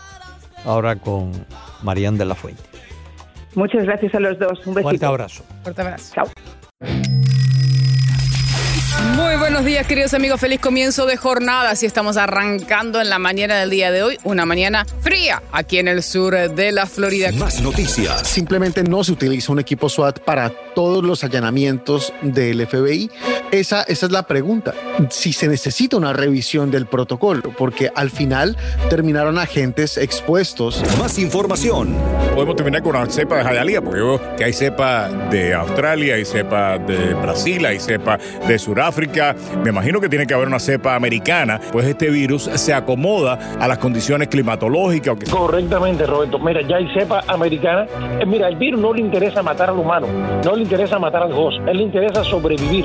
ahora 0.64 0.96
con 0.96 1.32
Marian 1.82 2.16
de 2.18 2.24
la 2.24 2.36
Fuente. 2.36 2.62
Muchas 3.54 3.82
gracias 3.84 4.14
a 4.14 4.20
los 4.20 4.38
dos. 4.38 4.58
Un 4.66 4.74
Fuerte 4.74 4.90
besito. 4.90 5.06
abrazo. 5.08 5.44
Fuerte 5.64 5.80
abrazo. 5.82 6.14
Chao. 6.14 6.26
Muy 9.16 9.36
buenos 9.36 9.64
días, 9.64 9.84
queridos 9.86 10.14
amigos. 10.14 10.38
Feliz 10.40 10.60
comienzo 10.60 11.04
de 11.06 11.16
jornada. 11.16 11.70
Así 11.70 11.86
estamos 11.86 12.16
arrancando 12.16 13.00
en 13.00 13.10
la 13.10 13.18
mañana 13.18 13.56
del 13.58 13.70
día 13.70 13.90
de 13.90 14.04
hoy. 14.04 14.18
Una 14.22 14.46
mañana 14.46 14.84
fría 15.00 15.42
aquí 15.50 15.78
en 15.78 15.88
el 15.88 16.04
sur 16.04 16.34
de 16.36 16.70
la 16.70 16.86
Florida. 16.86 17.32
Más 17.32 17.60
noticias. 17.60 18.28
Simplemente 18.28 18.84
no 18.84 19.02
se 19.02 19.10
utiliza 19.12 19.50
un 19.50 19.58
equipo 19.58 19.88
SWAT 19.88 20.20
para 20.20 20.52
todos 20.78 21.02
los 21.02 21.24
allanamientos 21.24 22.12
del 22.22 22.64
FBI. 22.64 23.10
Esa, 23.50 23.82
esa 23.82 24.06
es 24.06 24.12
la 24.12 24.22
pregunta. 24.22 24.74
Si 25.10 25.32
se 25.32 25.48
necesita 25.48 25.96
una 25.96 26.12
revisión 26.12 26.70
del 26.70 26.86
protocolo, 26.86 27.52
porque 27.58 27.90
al 27.92 28.10
final 28.10 28.56
terminaron 28.88 29.38
agentes 29.38 29.96
expuestos. 29.96 30.80
Más 30.96 31.18
información. 31.18 31.96
podemos 32.32 32.54
terminar 32.54 32.84
con 32.84 32.94
una 32.94 33.10
cepa 33.10 33.38
de 33.38 33.42
Jayalía, 33.42 33.82
porque 33.82 33.98
yo 33.98 34.06
veo 34.06 34.36
que 34.36 34.44
hay 34.44 34.52
cepa 34.52 35.08
de 35.08 35.52
Australia, 35.52 36.14
hay 36.14 36.24
cepa 36.24 36.78
de 36.78 37.12
Brasil, 37.14 37.66
hay 37.66 37.80
cepa 37.80 38.16
de 38.46 38.56
Sudáfrica. 38.56 39.34
Me 39.64 39.70
imagino 39.70 40.00
que 40.00 40.08
tiene 40.08 40.28
que 40.28 40.34
haber 40.34 40.46
una 40.46 40.60
cepa 40.60 40.94
americana, 40.94 41.60
pues 41.72 41.88
este 41.88 42.08
virus 42.08 42.44
se 42.54 42.72
acomoda 42.72 43.56
a 43.58 43.66
las 43.66 43.78
condiciones 43.78 44.28
climatológicas. 44.28 45.16
Correctamente, 45.28 46.06
Roberto. 46.06 46.38
Mira, 46.38 46.62
ya 46.62 46.76
hay 46.76 46.88
cepa 46.94 47.24
americana. 47.26 47.88
Eh, 48.20 48.26
mira, 48.26 48.46
el 48.46 48.54
virus 48.54 48.80
no 48.80 48.94
le 48.94 49.00
interesa 49.00 49.42
matar 49.42 49.70
al 49.70 49.78
humano, 49.78 50.06
no 50.44 50.54
le 50.54 50.67
interesa 50.68 50.98
matar 50.98 51.22
al 51.22 51.32
host, 51.32 51.56
él 51.66 51.78
le 51.78 51.84
interesa 51.84 52.22
sobrevivir. 52.22 52.84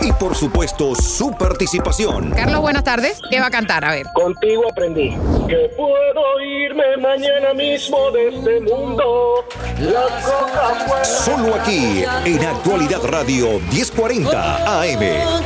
Y 0.00 0.10
por 0.14 0.34
supuesto, 0.34 0.92
su 0.96 1.30
participación. 1.38 2.30
Carlos, 2.30 2.60
buenas 2.62 2.82
tardes. 2.82 3.20
¿Qué 3.30 3.38
va 3.38 3.46
a 3.46 3.50
cantar? 3.50 3.84
A 3.84 3.92
ver. 3.92 4.06
Contigo 4.12 4.64
aprendí 4.68 5.10
que 5.46 5.70
puedo 5.76 6.40
irme 6.64 6.96
mañana 6.96 7.54
mismo 7.54 8.10
de 8.10 8.26
este 8.28 8.60
mundo. 8.60 9.44
Las 9.78 10.24
cosas. 10.24 11.24
Solo 11.24 11.54
aquí, 11.54 12.02
en 12.24 12.44
Actualidad 12.44 13.02
Radio 13.04 13.60
1040 13.70 14.82
AM. 14.82 15.00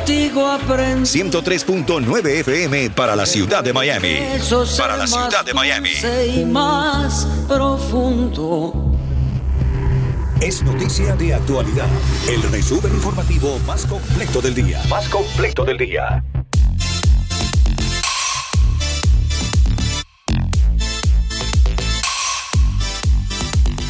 103.9 0.05 2.27
FM 2.39 2.89
para 2.89 3.15
la 3.15 3.27
ciudad 3.27 3.63
de 3.63 3.71
Miami. 3.71 4.17
Para 4.79 4.97
la 4.97 5.05
ciudad 5.05 5.45
de 5.45 5.53
Miami. 5.53 5.91
más 6.47 7.27
profundo. 7.47 8.94
Es 10.41 10.61
noticia 10.63 11.15
de 11.15 11.33
actualidad. 11.33 11.87
El 12.29 12.43
resumen 12.51 12.93
informativo 12.93 13.57
más 13.65 13.85
completo 13.85 14.41
del 14.41 14.53
día. 14.53 14.81
Más 14.89 15.07
completo 15.07 15.63
del 15.63 15.77
día. 15.77 16.23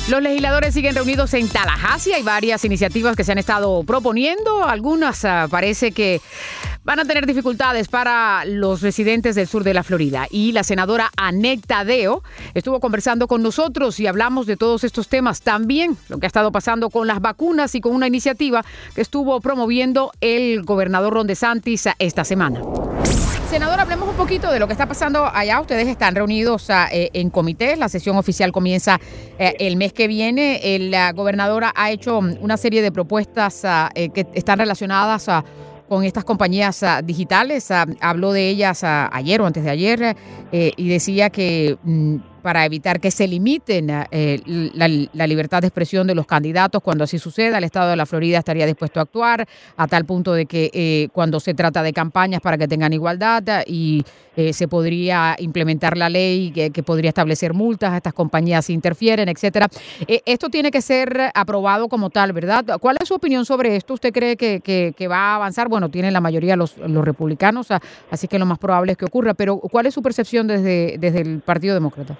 Los 0.08 0.22
legisladores 0.22 0.76
siguen 0.76 0.94
reunidos 0.94 1.34
en 1.34 1.50
Tallahassee. 1.50 2.14
Hay 2.14 2.22
varias 2.22 2.64
iniciativas 2.64 3.16
que 3.16 3.24
se 3.24 3.32
han 3.32 3.40
estado 3.40 3.84
proponiendo. 3.84 4.64
Algunas 4.64 5.26
ah, 5.26 5.48
parece 5.50 5.94
que 5.94 6.22
van 6.86 7.00
a 7.00 7.06
tener 7.06 7.26
dificultades 7.26 7.88
para 7.88 8.46
los 8.46 8.82
residentes 8.82 9.36
del 9.36 9.48
sur 9.48 9.64
de 9.64 9.74
la 9.74 9.84
Florida. 9.84 10.28
Y 10.30 10.52
la 10.52 10.64
senadora 10.64 11.10
Anet 11.18 11.66
Tadeo 11.66 12.24
estuvo 12.54 12.80
conversando 12.80 13.28
con 13.28 13.42
nosotros 13.42 14.00
y 14.00 14.08
hablamos 14.08 14.46
de 14.46 14.56
todos 14.56 14.84
estos 14.84 15.08
temas. 15.08 15.42
También 15.42 15.98
lo 16.10 16.20
que 16.20 16.28
ha 16.28 16.28
estado 16.28 16.52
pasando 16.52 16.92
con 16.92 17.08
las 17.08 17.20
vacunas 17.20 17.74
y 17.74 17.82
con 17.82 17.94
una 17.94 18.08
iniciativa 18.08 18.64
que 18.94 19.02
estuvo 19.02 19.42
promoviendo 19.42 20.12
el 20.22 20.62
gobernador 20.64 21.14
Ron 21.14 21.28
DeSantis 21.28 21.88
ah, 21.88 21.96
esta 21.98 22.24
semana. 22.24 22.62
Senador, 23.50 23.80
hablemos 23.80 24.10
un 24.10 24.16
poquito 24.16 24.52
de 24.52 24.60
lo 24.60 24.68
que 24.68 24.74
está 24.74 24.88
pasando 24.88 25.26
allá. 25.26 25.62
Ustedes 25.62 25.88
están 25.88 26.14
reunidos 26.14 26.70
ah, 26.70 26.88
eh, 26.92 27.10
en 27.14 27.32
comités. 27.32 27.80
La 27.80 27.90
sesión 27.90 28.18
oficial 28.18 28.52
comienza 28.52 29.00
eh, 29.40 29.56
el 29.60 29.76
mes 29.76 29.92
que 29.92 30.08
viene. 30.08 30.62
La 30.92 31.14
gobernadora 31.14 31.74
ha 31.76 31.90
hecho 31.90 32.20
una 32.20 32.58
serie 32.58 32.84
de 32.84 32.92
propuestas 32.92 33.66
ah, 33.66 33.90
eh, 33.96 34.10
que 34.10 34.28
están 34.34 34.60
relacionadas 34.60 35.30
a 35.30 35.46
con 35.88 36.04
estas 36.04 36.24
compañías 36.24 36.84
ah, 36.84 37.02
digitales. 37.02 37.72
Ah, 37.72 37.86
habló 38.02 38.32
de 38.32 38.50
ellas 38.50 38.84
ah, 38.84 39.10
ayer 39.14 39.42
o 39.42 39.46
antes 39.46 39.64
de 39.64 39.70
ayer 39.70 40.16
eh, 40.52 40.72
y 40.76 40.90
decía 40.90 41.30
que 41.30 41.78
mm, 41.84 42.16
para 42.46 42.64
evitar 42.64 43.00
que 43.00 43.10
se 43.10 43.28
limiten 43.28 43.90
eh, 44.12 44.40
la, 44.76 45.26
libertad 45.26 45.62
de 45.62 45.68
expresión 45.68 46.06
de 46.06 46.14
los 46.14 46.28
candidatos, 46.28 46.80
cuando 46.84 47.04
así 47.04 47.18
suceda, 47.18 47.58
el 47.58 47.64
Estado 47.64 47.90
de 47.90 47.96
la 47.96 48.06
Florida 48.06 48.38
estaría 48.38 48.68
dispuesto 48.68 49.00
a 49.00 49.04
actuar 49.04 49.48
a 49.76 49.88
tal 49.88 50.06
punto 50.06 50.32
de 50.32 50.46
que 50.46 50.70
eh, 50.72 51.08
cuando 51.12 51.40
se 51.40 51.56
trata 51.56 51.82
de 51.82 51.92
campañas 51.92 52.42
para 52.42 52.60
que 52.60 52.68
tengan 52.68 52.94
igualdad 52.94 53.50
ah, 53.50 53.64
y 53.66 54.06
eh, 54.36 54.54
se 54.54 54.68
podría 54.68 55.36
implementar 55.40 55.98
la 55.98 56.08
ley 56.08 56.52
que, 56.52 56.84
podría 56.84 57.10
establecer 57.10 57.54
multas 57.54 57.94
a 57.94 57.98
estas 57.98 58.14
compañías 58.14 58.66
si 58.66 58.74
interfieren, 58.74 59.28
etcétera. 59.28 59.68
Eh, 60.08 60.22
esto 60.26 60.50
tiene 60.50 60.70
que 60.70 60.84
ser 60.84 61.32
aprobado 61.34 61.88
como 61.88 62.12
tal, 62.12 62.32
¿verdad? 62.32 62.78
¿Cuál 62.80 62.98
es 63.02 63.08
su 63.08 63.16
opinión 63.16 63.46
sobre 63.46 63.76
esto? 63.76 63.96
¿Usted 63.96 64.14
cree 64.14 64.38
que, 64.38 65.08
va 65.08 65.18
a 65.18 65.36
avanzar? 65.38 65.68
Bueno, 65.68 65.90
tienen 65.90 66.14
la 66.14 66.22
mayoría 66.22 66.56
los, 66.56 66.78
los 66.78 67.04
republicanos, 67.04 67.70
así 68.12 68.28
que 68.28 68.38
lo 68.38 68.46
más 68.46 68.60
probable 68.60 68.92
es 68.92 69.00
que 69.00 69.06
ocurra, 69.06 69.34
pero 69.34 69.58
¿cuál 69.58 69.88
es 69.88 69.96
su 69.96 70.04
percepción 70.04 70.46
desde 70.46 71.22
el 71.22 71.40
Partido 71.40 71.74
Demócrata? 71.74 72.16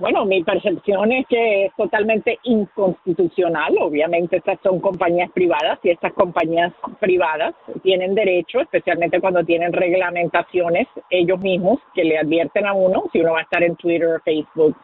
Bueno, 0.00 0.24
mi 0.24 0.42
percepción 0.42 1.12
es 1.12 1.26
que 1.26 1.66
es 1.66 1.76
totalmente 1.76 2.38
inconstitucional. 2.44 3.76
Obviamente 3.78 4.38
estas 4.38 4.58
son 4.62 4.80
compañías 4.80 5.30
privadas 5.32 5.78
y 5.82 5.90
estas 5.90 6.14
compañías 6.14 6.72
privadas 7.00 7.54
tienen 7.82 8.14
derecho, 8.14 8.60
especialmente 8.60 9.20
cuando 9.20 9.44
tienen 9.44 9.74
reglamentaciones 9.74 10.88
ellos 11.10 11.38
mismos 11.40 11.80
que 11.94 12.04
le 12.04 12.16
advierten 12.16 12.66
a 12.66 12.72
uno 12.72 13.04
si 13.12 13.20
uno 13.20 13.32
va 13.32 13.40
a 13.40 13.42
estar 13.42 13.62
en 13.62 13.76
Twitter, 13.76 14.22
Facebook 14.24 14.74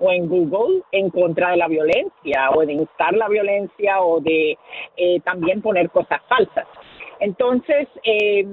o 0.00 0.10
en 0.10 0.28
Google 0.28 0.82
en 0.90 1.10
contra 1.10 1.52
de 1.52 1.58
la 1.58 1.68
violencia 1.68 2.50
o 2.52 2.66
de 2.66 2.72
instar 2.72 3.14
la 3.14 3.28
violencia 3.28 4.00
o 4.00 4.20
de 4.20 4.58
eh, 4.96 5.20
también 5.20 5.62
poner 5.62 5.90
cosas 5.90 6.20
falsas. 6.28 6.66
Entonces, 7.20 7.86
eh, 8.02 8.44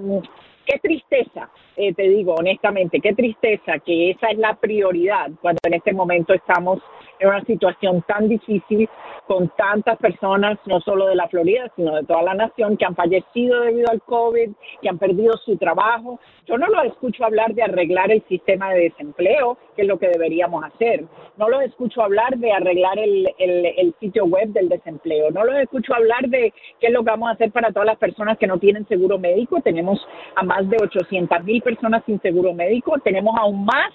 qué 0.65 0.79
tristeza, 0.79 1.49
eh, 1.75 1.93
te 1.93 2.03
digo 2.03 2.35
honestamente, 2.35 2.99
qué 2.99 3.13
tristeza 3.13 3.79
que 3.79 4.11
esa 4.11 4.29
es 4.29 4.37
la 4.37 4.55
prioridad 4.55 5.29
cuando 5.41 5.59
en 5.63 5.73
este 5.75 5.93
momento 5.93 6.33
estamos 6.33 6.79
en 7.23 7.29
una 7.29 7.43
situación 7.45 8.03
tan 8.05 8.27
difícil 8.27 8.89
con 9.27 9.49
tantas 9.55 9.97
personas, 9.97 10.59
no 10.65 10.81
solo 10.81 11.07
de 11.07 11.15
la 11.15 11.29
Florida, 11.29 11.71
sino 11.75 11.95
de 11.95 12.03
toda 12.03 12.21
la 12.23 12.33
nación, 12.33 12.75
que 12.75 12.85
han 12.85 12.95
fallecido 12.95 13.61
debido 13.61 13.89
al 13.89 14.01
COVID, 14.01 14.51
que 14.81 14.89
han 14.89 14.97
perdido 14.97 15.37
su 15.37 15.55
trabajo. 15.57 16.19
Yo 16.45 16.57
no 16.57 16.67
los 16.67 16.85
escucho 16.85 17.23
hablar 17.23 17.53
de 17.53 17.63
arreglar 17.63 18.11
el 18.11 18.21
sistema 18.27 18.71
de 18.73 18.89
desempleo, 18.89 19.57
que 19.75 19.83
es 19.83 19.87
lo 19.87 19.97
que 19.97 20.09
deberíamos 20.09 20.65
hacer. 20.65 21.05
No 21.37 21.47
los 21.47 21.61
escucho 21.63 22.03
hablar 22.03 22.37
de 22.37 22.51
arreglar 22.51 22.99
el, 22.99 23.29
el, 23.37 23.95
sitio 24.01 24.25
web 24.25 24.49
del 24.49 24.67
desempleo. 24.67 25.31
No 25.31 25.45
los 25.45 25.55
escucho 25.55 25.95
hablar 25.95 26.27
de 26.27 26.53
qué 26.81 26.87
es 26.87 26.93
lo 26.93 27.03
que 27.03 27.11
vamos 27.11 27.29
a 27.29 27.33
hacer 27.33 27.51
para 27.51 27.71
todas 27.71 27.85
las 27.85 27.97
personas 27.97 28.37
que 28.37 28.47
no 28.47 28.57
tienen 28.57 28.85
seguro 28.87 29.17
médico. 29.17 29.61
Tenemos 29.61 30.05
a 30.35 30.43
más 30.43 30.69
de 30.69 30.77
800 30.81 31.43
mil 31.45 31.61
personas 31.61 32.03
sin 32.05 32.19
seguro 32.21 32.53
médico. 32.53 32.99
Tenemos 32.99 33.33
aún 33.39 33.63
más 33.63 33.93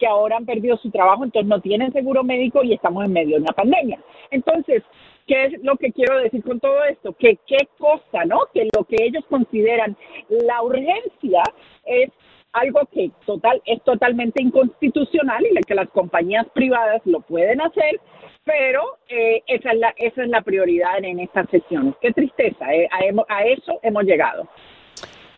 que 0.00 0.06
ahora 0.06 0.38
han 0.38 0.46
perdido 0.46 0.78
su 0.78 0.90
trabajo, 0.90 1.22
entonces 1.22 1.48
no 1.48 1.60
tienen 1.60 1.92
seguro 1.92 2.24
médico 2.24 2.64
y 2.64 2.72
estamos 2.72 3.04
en 3.04 3.12
medio 3.12 3.36
de 3.36 3.42
una 3.42 3.52
pandemia. 3.52 4.00
Entonces, 4.30 4.82
¿qué 5.26 5.44
es 5.44 5.62
lo 5.62 5.76
que 5.76 5.92
quiero 5.92 6.18
decir 6.18 6.42
con 6.42 6.58
todo 6.58 6.82
esto? 6.84 7.12
Que 7.12 7.38
qué 7.46 7.68
cosa, 7.78 8.24
¿no? 8.24 8.40
Que 8.54 8.68
lo 8.74 8.84
que 8.84 8.96
ellos 8.98 9.22
consideran 9.28 9.96
la 10.30 10.62
urgencia 10.62 11.42
es 11.84 12.10
algo 12.52 12.80
que 12.92 13.10
total 13.26 13.62
es 13.64 13.80
totalmente 13.84 14.42
inconstitucional 14.42 15.44
y 15.46 15.60
que 15.62 15.74
las 15.74 15.88
compañías 15.90 16.46
privadas 16.52 17.00
lo 17.04 17.20
pueden 17.20 17.60
hacer, 17.60 18.00
pero 18.44 18.98
eh, 19.08 19.42
esa, 19.46 19.70
es 19.70 19.78
la, 19.78 19.94
esa 19.98 20.22
es 20.24 20.28
la 20.30 20.40
prioridad 20.42 21.04
en 21.04 21.20
estas 21.20 21.48
sesiones. 21.50 21.94
Qué 22.00 22.10
tristeza, 22.12 22.72
eh, 22.72 22.88
a, 22.90 23.34
a 23.34 23.44
eso 23.44 23.78
hemos 23.82 24.04
llegado. 24.04 24.48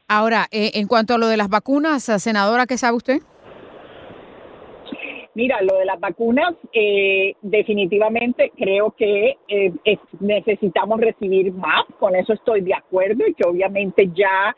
Ahora, 0.09 0.47
eh, 0.53 0.71
en 0.75 0.87
cuanto 0.87 1.15
a 1.15 1.19
lo 1.19 1.27
de 1.27 1.37
las 1.37 1.49
vacunas, 1.49 2.05
senadora, 2.05 2.67
¿qué 2.67 2.79
sabe 2.79 2.97
usted? 2.97 3.19
Mira, 5.35 5.63
lo 5.63 5.79
de 5.79 5.87
las 5.87 5.99
vacunas, 5.99 6.55
eh, 6.75 7.35
definitivamente 7.41 8.53
creo 8.57 8.91
que 8.91 9.39
eh, 9.49 9.73
es- 9.85 9.99
necesitamos 10.21 11.01
recibir 11.01 11.53
más, 11.53 11.85
con 11.99 12.15
eso 12.15 12.35
estoy 12.35 12.61
de 12.61 12.75
acuerdo 12.75 13.27
y 13.27 13.33
que 13.35 13.49
obviamente 13.49 14.11
ya 14.15 14.55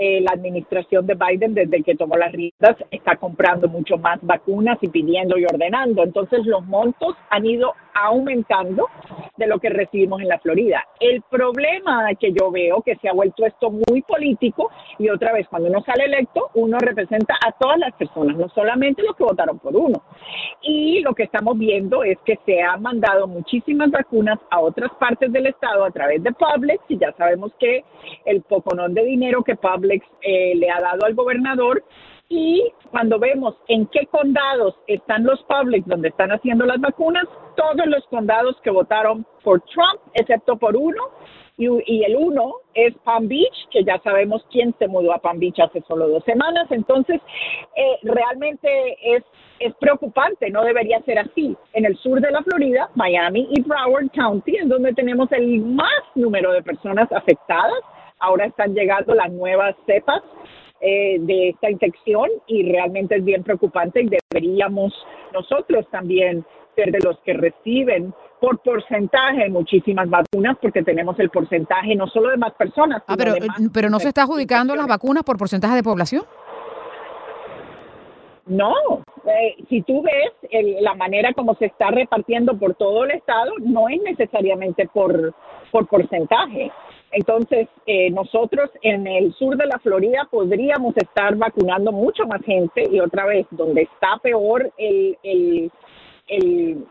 eh, 0.00 0.20
la 0.20 0.30
administración 0.32 1.06
de 1.08 1.14
Biden, 1.16 1.54
desde 1.54 1.82
que 1.82 1.96
tomó 1.96 2.16
las 2.16 2.30
riendas, 2.30 2.76
está 2.92 3.16
comprando 3.16 3.68
mucho 3.68 3.96
más 3.98 4.20
vacunas 4.22 4.78
y 4.80 4.88
pidiendo 4.88 5.36
y 5.36 5.44
ordenando. 5.44 6.04
Entonces 6.04 6.46
los 6.46 6.64
montos 6.66 7.16
han 7.30 7.44
ido 7.46 7.72
aumentando 7.94 8.86
de 9.38 9.46
lo 9.46 9.58
que 9.58 9.70
recibimos 9.70 10.20
en 10.20 10.28
la 10.28 10.38
Florida. 10.38 10.84
El 11.00 11.22
problema 11.22 12.08
que 12.18 12.32
yo 12.32 12.50
veo 12.50 12.82
que 12.82 12.96
se 12.96 13.08
ha 13.08 13.12
vuelto 13.12 13.46
esto 13.46 13.70
muy 13.70 14.02
político 14.02 14.70
y 14.98 15.08
otra 15.08 15.32
vez 15.32 15.48
cuando 15.48 15.68
uno 15.68 15.82
sale 15.84 16.04
electo 16.04 16.50
uno 16.54 16.78
representa 16.78 17.34
a 17.46 17.52
todas 17.52 17.78
las 17.78 17.94
personas, 17.94 18.36
no 18.36 18.48
solamente 18.50 19.02
los 19.02 19.16
que 19.16 19.24
votaron 19.24 19.58
por 19.58 19.76
uno. 19.76 20.02
Y 20.62 21.00
lo 21.00 21.14
que 21.14 21.22
estamos 21.22 21.56
viendo 21.56 22.02
es 22.04 22.18
que 22.24 22.38
se 22.44 22.60
han 22.60 22.82
mandado 22.82 23.26
muchísimas 23.26 23.90
vacunas 23.90 24.38
a 24.50 24.60
otras 24.60 24.90
partes 24.98 25.32
del 25.32 25.46
estado 25.46 25.84
a 25.84 25.90
través 25.90 26.22
de 26.22 26.32
Publix 26.32 26.82
y 26.88 26.98
ya 26.98 27.12
sabemos 27.12 27.52
que 27.58 27.84
el 28.24 28.42
poconón 28.42 28.94
de 28.94 29.04
dinero 29.04 29.42
que 29.42 29.56
Publix 29.56 30.04
eh, 30.22 30.54
le 30.56 30.70
ha 30.70 30.80
dado 30.80 31.04
al 31.06 31.14
gobernador 31.14 31.82
y 32.28 32.72
cuando 32.90 33.18
vemos 33.18 33.54
en 33.68 33.86
qué 33.86 34.06
condados 34.06 34.74
están 34.86 35.24
los 35.24 35.42
Publix 35.44 35.86
donde 35.86 36.08
están 36.08 36.30
haciendo 36.30 36.66
las 36.66 36.80
vacunas, 36.80 37.24
todos 37.56 37.86
los 37.86 38.04
condados 38.08 38.56
que 38.62 38.70
votaron 38.70 39.26
por 39.42 39.60
Trump, 39.62 40.00
excepto 40.14 40.56
por 40.56 40.76
uno, 40.76 41.02
y, 41.56 42.04
el 42.04 42.14
uno 42.14 42.54
es 42.72 42.94
Palm 42.98 43.26
Beach, 43.26 43.68
que 43.72 43.82
ya 43.82 43.98
sabemos 44.04 44.46
quién 44.52 44.72
se 44.78 44.86
mudó 44.86 45.12
a 45.12 45.18
Palm 45.18 45.40
Beach 45.40 45.58
hace 45.58 45.82
solo 45.88 46.06
dos 46.06 46.22
semanas. 46.22 46.68
Entonces, 46.70 47.20
eh, 47.74 47.98
realmente 48.04 48.96
es, 49.02 49.24
es 49.58 49.74
preocupante, 49.80 50.50
no 50.50 50.62
debería 50.62 51.02
ser 51.02 51.18
así. 51.18 51.56
En 51.72 51.84
el 51.84 51.96
sur 51.96 52.20
de 52.20 52.30
la 52.30 52.44
Florida, 52.44 52.88
Miami 52.94 53.48
y 53.50 53.60
Broward 53.62 54.08
County, 54.14 54.56
es 54.56 54.68
donde 54.68 54.94
tenemos 54.94 55.32
el 55.32 55.60
más 55.62 56.04
número 56.14 56.52
de 56.52 56.62
personas 56.62 57.10
afectadas. 57.10 57.80
Ahora 58.20 58.46
están 58.46 58.72
llegando 58.74 59.12
las 59.14 59.32
nuevas 59.32 59.74
cepas 59.84 60.22
eh, 60.80 61.16
de 61.20 61.50
esta 61.50 61.70
infección 61.70 62.28
y 62.46 62.70
realmente 62.70 63.16
es 63.16 63.24
bien 63.24 63.42
preocupante 63.42 64.02
y 64.02 64.08
deberíamos 64.30 64.94
nosotros 65.32 65.86
también 65.90 66.44
ser 66.76 66.92
de 66.92 67.00
los 67.00 67.18
que 67.20 67.32
reciben 67.32 68.14
por 68.40 68.60
porcentaje 68.60 69.48
muchísimas 69.48 70.08
vacunas 70.08 70.56
porque 70.62 70.82
tenemos 70.82 71.18
el 71.18 71.30
porcentaje 71.30 71.96
no 71.96 72.06
solo 72.06 72.30
de 72.30 72.36
más 72.36 72.52
personas. 72.54 73.02
Ah, 73.08 73.16
pero, 73.18 73.34
pero 73.72 73.90
no 73.90 73.98
se 73.98 74.08
está 74.08 74.22
adjudicando 74.22 74.76
las 74.76 74.86
vacunas 74.86 75.24
por 75.24 75.36
porcentaje 75.36 75.74
de 75.74 75.82
población. 75.82 76.22
No, 78.46 78.72
eh, 79.26 79.56
si 79.68 79.82
tú 79.82 80.02
ves 80.02 80.32
la 80.80 80.94
manera 80.94 81.34
como 81.34 81.54
se 81.56 81.66
está 81.66 81.90
repartiendo 81.90 82.56
por 82.58 82.74
todo 82.74 83.04
el 83.04 83.10
estado, 83.10 83.50
no 83.60 83.88
es 83.88 84.00
necesariamente 84.02 84.88
por, 84.92 85.34
por 85.70 85.86
porcentaje. 85.86 86.72
Entonces, 87.10 87.68
eh, 87.86 88.10
nosotros 88.10 88.70
en 88.82 89.06
el 89.06 89.32
sur 89.34 89.56
de 89.56 89.66
la 89.66 89.78
Florida 89.78 90.28
podríamos 90.30 90.96
estar 90.96 91.34
vacunando 91.36 91.90
mucho 91.90 92.26
más 92.26 92.42
gente 92.42 92.86
y 92.90 93.00
otra 93.00 93.24
vez, 93.26 93.46
donde 93.50 93.82
está 93.82 94.18
peor 94.22 94.70
el, 94.76 95.16
el, 95.22 95.70
el, 96.28 96.84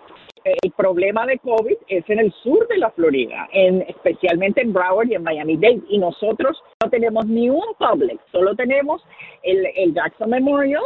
problema 0.75 1.25
de 1.25 1.37
COVID 1.39 1.75
es 1.87 2.09
en 2.09 2.19
el 2.19 2.33
sur 2.43 2.67
de 2.67 2.77
la 2.77 2.89
Florida, 2.91 3.47
en, 3.51 3.83
especialmente 3.83 4.61
en 4.61 4.73
Broward 4.73 5.09
y 5.09 5.15
en 5.15 5.23
Miami-Dade. 5.23 5.83
Y 5.89 5.99
nosotros 5.99 6.61
no 6.83 6.89
tenemos 6.89 7.25
ni 7.27 7.49
un 7.49 7.65
public, 7.77 8.19
solo 8.31 8.55
tenemos 8.55 9.03
el, 9.43 9.67
el 9.75 9.93
Jackson 9.93 10.29
Memorial 10.29 10.83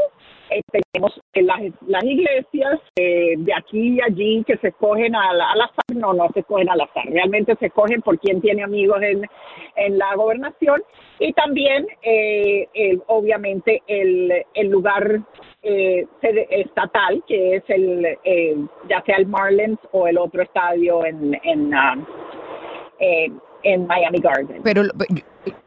eh, 0.52 0.62
tenemos 0.70 1.20
las, 1.34 1.62
las 1.88 2.04
iglesias 2.04 2.80
eh, 2.98 3.36
de 3.38 3.54
aquí 3.54 3.96
y 3.96 4.02
allí 4.02 4.44
que 4.46 4.58
se 4.58 4.68
escogen 4.68 5.16
al, 5.16 5.40
azar, 5.40 5.96
no, 5.96 6.14
no 6.14 6.28
se 6.34 6.42
escogen 6.42 6.70
al 6.70 6.82
azar, 6.82 7.06
realmente 7.10 7.56
se 7.56 7.68
escogen 7.68 8.02
por 8.02 8.20
quien 8.20 8.42
tiene 8.42 8.64
amigos 8.64 9.02
en, 9.02 9.26
en 9.78 9.98
la 9.98 10.14
gobernación 10.16 10.84
y 11.20 11.32
también 11.34 11.88
eh, 12.02 12.68
obviamente 13.08 13.82
el, 13.88 14.46
el 14.54 14.68
lugar 14.68 15.22
estatal 15.64 17.24
que 17.28 17.56
es 17.58 17.64
el 17.68 18.18
ya 18.90 19.04
sea 19.06 19.18
el 19.18 19.28
Marlins 19.28 19.80
o 19.92 20.08
el 20.08 20.18
otro 20.18 20.42
estadio 20.42 21.06
en, 21.06 21.40
en 21.44 21.74
um, 21.74 22.06
en 23.64 23.86
Miami 23.86 24.20
Gardens. 24.20 24.62
Pero 24.64 24.84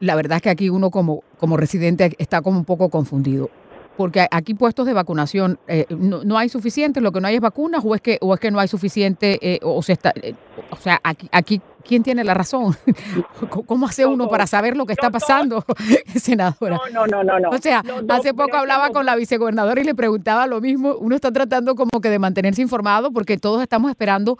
la 0.01 0.17
verdad 0.17 0.37
es 0.37 0.43
que 0.43 0.51
aquí 0.51 0.69
uno 0.69 0.91
como, 0.91 1.23
como 1.39 1.57
residente 1.57 2.11
está 2.19 2.43
como 2.43 2.59
un 2.59 2.65
poco 2.65 2.91
confundido 2.91 3.51
porque 3.97 4.27
aquí 4.31 4.55
puestos 4.55 4.87
de 4.87 4.93
vacunación 4.93 5.59
eh, 5.69 5.87
no, 5.91 6.39
hay 6.39 6.49
suficientes, 6.49 7.03
lo 7.03 7.13
que 7.13 7.21
no 7.21 7.29
hay 7.29 7.37
es 7.37 7.41
vacunas 7.41 7.83
o 7.85 7.95
es 7.95 8.01
que 8.01 8.19
o 8.21 8.35
es 8.35 8.41
que 8.41 8.51
no 8.51 8.59
hay 8.59 8.69
suficiente 8.69 9.39
eh, 9.41 9.61
o 9.63 9.83
se 9.83 9.93
está 9.93 10.13
eh, 10.23 10.35
o 10.71 10.77
sea, 10.77 11.01
aquí 11.03 11.29
aquí 11.31 11.61
quién 11.87 12.03
tiene 12.03 12.25
la 12.25 12.33
razón? 12.33 12.75
¿Cómo 13.67 13.87
hace 13.87 14.07
uno 14.07 14.29
para 14.29 14.47
saber 14.47 14.77
lo 14.77 14.87
que 14.87 14.95
está 14.95 15.11
pasando, 15.11 15.65
senadora? 16.17 16.81
No, 16.93 17.07
no, 17.07 17.23
no, 17.23 17.39
no. 17.39 17.51
O 17.51 17.59
sea, 17.59 17.83
hace 18.09 18.33
poco 18.33 18.57
hablaba 18.57 18.91
con 18.91 19.05
la 19.05 19.17
vicegobernadora 19.17 19.81
y 19.81 19.85
le 19.85 19.95
preguntaba 19.95 20.47
lo 20.47 20.61
mismo. 20.61 20.95
Uno 20.97 21.15
está 21.15 21.31
tratando 21.31 21.75
como 21.75 22.01
que 22.01 22.09
de 22.09 22.19
mantenerse 22.19 22.63
informado 22.63 23.13
porque 23.13 23.37
todos 23.37 23.61
estamos 23.61 23.91
esperando 23.91 24.39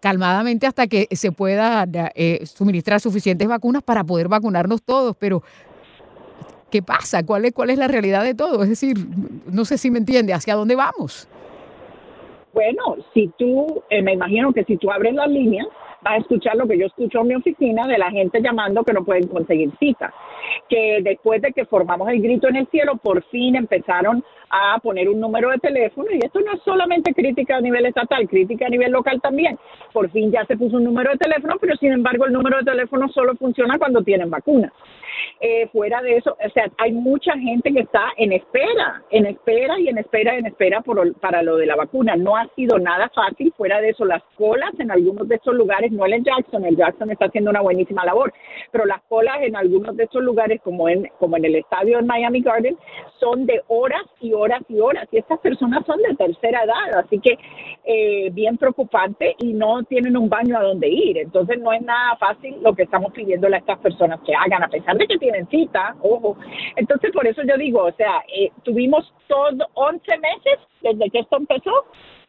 calmadamente 0.00 0.66
hasta 0.66 0.86
que 0.86 1.08
se 1.12 1.30
pueda 1.30 1.86
suministrar 2.44 3.00
suficientes 3.00 3.46
vacunas 3.46 3.82
para 3.82 4.02
poder 4.04 4.28
vacunarnos 4.28 4.82
todos, 4.82 5.14
pero 5.18 5.42
¿Qué 6.70 6.82
pasa? 6.82 7.24
¿Cuál 7.24 7.46
es, 7.46 7.52
¿Cuál 7.52 7.70
es 7.70 7.78
la 7.78 7.88
realidad 7.88 8.24
de 8.24 8.34
todo? 8.34 8.62
Es 8.62 8.68
decir, 8.68 8.96
no 9.50 9.64
sé 9.64 9.78
si 9.78 9.90
me 9.90 9.98
entiende, 9.98 10.34
¿hacia 10.34 10.54
dónde 10.54 10.76
vamos? 10.76 11.28
Bueno, 12.52 12.96
si 13.14 13.28
tú, 13.38 13.82
eh, 13.88 14.02
me 14.02 14.14
imagino 14.14 14.52
que 14.52 14.64
si 14.64 14.76
tú 14.76 14.90
abres 14.90 15.14
las 15.14 15.28
líneas, 15.28 15.66
vas 16.02 16.14
a 16.14 16.16
escuchar 16.18 16.56
lo 16.56 16.66
que 16.66 16.78
yo 16.78 16.86
escucho 16.86 17.20
en 17.20 17.28
mi 17.28 17.34
oficina 17.34 17.86
de 17.86 17.98
la 17.98 18.10
gente 18.10 18.40
llamando 18.40 18.84
que 18.84 18.92
no 18.92 19.04
pueden 19.04 19.28
conseguir 19.28 19.70
cita. 19.78 20.12
Que 20.68 21.00
después 21.02 21.42
de 21.42 21.52
que 21.52 21.66
formamos 21.66 22.08
el 22.08 22.22
grito 22.22 22.48
en 22.48 22.56
el 22.56 22.66
cielo, 22.68 22.96
por 22.96 23.22
fin 23.24 23.56
empezaron 23.56 24.24
a 24.50 24.78
poner 24.78 25.08
un 25.08 25.20
número 25.20 25.50
de 25.50 25.58
teléfono 25.58 26.08
y 26.10 26.24
esto 26.24 26.40
no 26.40 26.52
es 26.52 26.62
solamente 26.62 27.12
crítica 27.12 27.56
a 27.56 27.60
nivel 27.60 27.86
estatal, 27.86 28.28
crítica 28.28 28.66
a 28.66 28.70
nivel 28.70 28.92
local 28.92 29.20
también. 29.20 29.58
Por 29.92 30.10
fin 30.10 30.30
ya 30.30 30.44
se 30.46 30.56
puso 30.56 30.76
un 30.76 30.84
número 30.84 31.10
de 31.12 31.18
teléfono, 31.18 31.56
pero 31.60 31.76
sin 31.76 31.92
embargo 31.92 32.26
el 32.26 32.32
número 32.32 32.58
de 32.58 32.64
teléfono 32.64 33.08
solo 33.08 33.34
funciona 33.36 33.78
cuando 33.78 34.02
tienen 34.02 34.30
vacuna. 34.30 34.72
Eh, 35.40 35.68
fuera 35.72 36.02
de 36.02 36.16
eso, 36.16 36.36
o 36.44 36.50
sea, 36.50 36.70
hay 36.78 36.92
mucha 36.92 37.32
gente 37.38 37.72
que 37.72 37.80
está 37.80 38.12
en 38.16 38.32
espera, 38.32 39.02
en 39.10 39.26
espera 39.26 39.78
y 39.78 39.88
en 39.88 39.98
espera, 39.98 40.36
en 40.36 40.46
espera 40.46 40.80
por, 40.80 41.14
para 41.20 41.42
lo 41.42 41.56
de 41.56 41.66
la 41.66 41.76
vacuna. 41.76 42.16
No 42.16 42.36
ha 42.36 42.46
sido 42.54 42.78
nada 42.78 43.10
fácil. 43.14 43.52
Fuera 43.56 43.80
de 43.80 43.90
eso, 43.90 44.04
las 44.04 44.22
colas 44.36 44.72
en 44.78 44.90
algunos 44.90 45.28
de 45.28 45.36
estos 45.36 45.54
lugares, 45.54 45.87
no 45.90 46.06
en 46.06 46.24
Jackson, 46.24 46.64
el 46.64 46.76
Jackson 46.76 47.10
está 47.10 47.26
haciendo 47.26 47.50
una 47.50 47.60
buenísima 47.60 48.04
labor, 48.04 48.32
pero 48.70 48.84
las 48.86 49.02
colas 49.08 49.38
en 49.42 49.56
algunos 49.56 49.96
de 49.96 50.04
estos 50.04 50.22
lugares, 50.22 50.60
como 50.62 50.88
en, 50.88 51.08
como 51.18 51.36
en 51.36 51.44
el 51.44 51.56
estadio 51.56 51.98
en 51.98 52.06
Miami 52.06 52.40
Garden, 52.40 52.76
son 53.20 53.46
de 53.46 53.62
horas 53.68 54.04
y 54.20 54.32
horas 54.32 54.62
y 54.68 54.80
horas. 54.80 55.08
Y 55.12 55.18
estas 55.18 55.38
personas 55.40 55.84
son 55.86 55.98
de 56.02 56.14
tercera 56.14 56.64
edad, 56.64 57.04
así 57.04 57.18
que 57.18 57.38
eh, 57.84 58.30
bien 58.32 58.56
preocupante 58.56 59.34
y 59.38 59.52
no 59.52 59.82
tienen 59.84 60.16
un 60.16 60.28
baño 60.28 60.58
a 60.58 60.62
donde 60.62 60.88
ir. 60.88 61.18
Entonces 61.18 61.58
no 61.60 61.72
es 61.72 61.82
nada 61.82 62.16
fácil 62.16 62.56
lo 62.62 62.74
que 62.74 62.84
estamos 62.84 63.12
pidiéndole 63.12 63.56
a 63.56 63.60
estas 63.60 63.78
personas 63.78 64.20
que 64.26 64.34
hagan, 64.34 64.62
a 64.62 64.68
pesar 64.68 64.96
de 64.96 65.06
que 65.06 65.18
tienen 65.18 65.48
cita, 65.48 65.96
ojo. 66.02 66.36
Entonces 66.76 67.10
por 67.12 67.26
eso 67.26 67.42
yo 67.42 67.56
digo, 67.56 67.84
o 67.84 67.92
sea, 67.92 68.22
eh, 68.34 68.50
tuvimos 68.62 69.12
todos 69.26 69.54
11 69.74 70.18
meses 70.18 70.58
desde 70.82 71.10
que 71.10 71.20
esto 71.20 71.36
empezó 71.36 71.72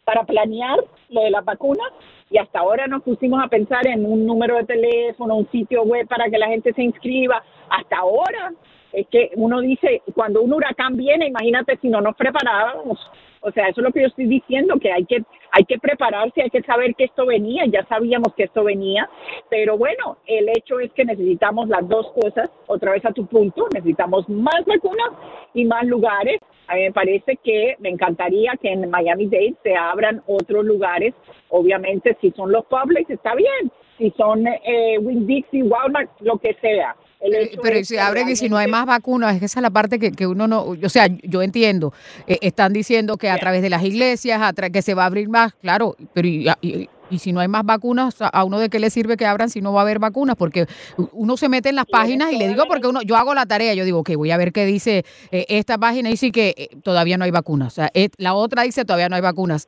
para 0.10 0.24
planear 0.24 0.80
lo 1.10 1.22
de 1.22 1.30
las 1.30 1.46
vacunas 1.46 1.88
y 2.32 2.40
hasta 2.40 2.62
ahora 2.62 2.88
nos 2.88 3.04
pusimos 3.04 3.40
a 3.44 3.48
pensar 3.48 3.86
en 3.86 4.08
un 4.08 4.26
número 4.26 4.56
de 4.56 4.64
teléfono, 4.64 5.36
un 5.36 5.52
sitio 5.52 5.84
web 5.84 6.08
para 6.08 6.28
que 6.32 6.40
la 6.40 6.48
gente 6.48 6.74
se 6.74 6.82
inscriba. 6.82 7.44
Hasta 7.70 7.98
ahora 7.98 8.52
es 8.92 9.06
que 9.10 9.30
uno 9.36 9.62
dice, 9.62 10.02
cuando 10.16 10.42
un 10.42 10.52
huracán 10.52 10.98
viene, 10.98 11.28
imagínate 11.28 11.78
si 11.80 11.90
no 11.90 12.02
nos 12.02 12.16
preparábamos. 12.16 12.98
O 13.42 13.52
sea, 13.52 13.68
eso 13.68 13.82
es 13.82 13.86
lo 13.86 13.92
que 13.92 14.02
yo 14.02 14.08
estoy 14.08 14.28
diciendo, 14.28 14.80
que 14.80 14.92
hay 14.92 15.06
que 15.06 15.24
hay 15.52 15.64
que 15.66 15.80
prepararse, 15.80 16.44
hay 16.44 16.50
que 16.50 16.62
saber 16.62 16.94
que 16.96 17.06
esto 17.06 17.26
venía, 17.26 17.66
ya 17.66 17.84
sabíamos 17.86 18.34
que 18.36 18.44
esto 18.44 18.64
venía, 18.64 19.10
pero 19.50 19.78
bueno, 19.78 20.18
el 20.28 20.50
hecho 20.50 20.80
es 20.80 20.92
que 20.94 21.06
necesitamos 21.06 21.68
las 21.70 21.88
dos 21.88 22.12
cosas, 22.12 22.50
otra 22.68 22.92
vez 22.92 23.04
a 23.06 23.12
tu 23.12 23.26
punto, 23.26 23.68
necesitamos 23.74 24.30
más 24.30 24.64
vacunas 24.66 25.10
y 25.54 25.66
más 25.66 25.86
lugares. 25.86 26.40
A 26.68 26.76
mí 26.76 26.82
me 26.82 26.92
parece 26.92 27.38
que 27.38 27.76
me 27.80 27.90
encantaría 27.90 28.54
que 28.62 28.72
en 28.72 28.90
Miami-Dade 28.90 29.56
se 29.64 29.76
abran 29.76 30.22
otros 30.28 30.66
lugares, 30.66 31.16
obviamente 31.50 32.16
si 32.22 32.32
son 32.32 32.52
los 32.52 32.66
publics 32.66 33.10
está 33.10 33.34
bien, 33.34 33.72
si 33.98 34.12
son 34.12 34.46
eh, 34.46 35.00
Winn-Dixie, 35.00 35.64
Walmart, 35.64 36.12
lo 36.22 36.38
que 36.38 36.54
sea 36.62 36.96
eh, 37.22 37.58
pero 37.62 37.84
si 37.84 37.98
abren 37.98 38.30
y 38.30 38.36
si 38.36 38.48
no 38.48 38.58
hay 38.58 38.68
más 38.68 38.86
vacunas, 38.86 39.34
es 39.34 39.40
que 39.40 39.46
esa 39.46 39.60
es 39.60 39.64
la 39.64 39.70
parte 39.70 40.00
que, 40.00 40.12
que 40.12 40.26
uno 40.26 40.48
no, 40.48 40.64
o 40.64 40.90
sea, 40.90 41.08
yo 41.24 41.42
entiendo, 41.42 41.94
eh, 42.28 42.38
están 42.42 42.72
diciendo 42.72 43.18
que 43.18 43.30
a 43.30 43.38
través 43.38 43.62
de 43.62 43.70
las 43.70 43.84
iglesias, 43.84 44.42
a 44.42 44.54
que 44.54 44.82
se 44.82 44.94
va 44.94 45.04
a 45.04 45.06
abrir 45.08 45.28
más, 45.28 45.54
claro, 45.56 45.96
pero 46.14 46.28
y, 46.28 46.50
y, 46.62 47.20
si 47.20 47.34
no 47.34 47.40
hay 47.40 47.48
más 47.48 47.66
vacunas, 47.66 48.18
¿a 48.20 48.44
uno 48.44 48.60
de 48.60 48.70
qué 48.70 48.80
le 48.80 48.92
sirve 48.92 49.18
que 49.18 49.26
abran 49.26 49.50
si 49.50 49.62
no 49.62 49.74
va 49.74 49.82
a 49.82 49.84
haber 49.84 49.98
vacunas? 49.98 50.36
Porque 50.36 50.68
uno 51.12 51.38
se 51.38 51.50
mete 51.50 51.70
en 51.70 51.76
las 51.76 51.88
páginas 51.88 52.32
y 52.32 52.38
le 52.38 52.48
digo 52.48 52.66
porque 52.68 52.86
uno, 52.88 53.02
yo 53.02 53.18
hago 53.18 53.34
la 53.34 53.48
tarea, 53.48 53.74
yo 53.74 53.84
digo, 53.84 54.04
que 54.04 54.16
voy 54.16 54.30
a 54.30 54.38
ver 54.38 54.52
qué 54.52 54.66
dice 54.66 55.04
eh, 55.32 55.46
esta 55.50 55.78
página, 55.78 56.10
y 56.10 56.14
dice 56.14 56.32
que 56.32 56.70
todavía 56.84 57.18
no 57.18 57.26
hay 57.26 57.32
vacunas, 57.32 57.74
o 57.74 57.76
sea, 57.76 57.92
la 58.18 58.36
otra 58.36 58.62
dice 58.64 58.86
todavía 58.86 59.10
no 59.10 59.16
hay 59.16 59.22
vacunas, 59.22 59.68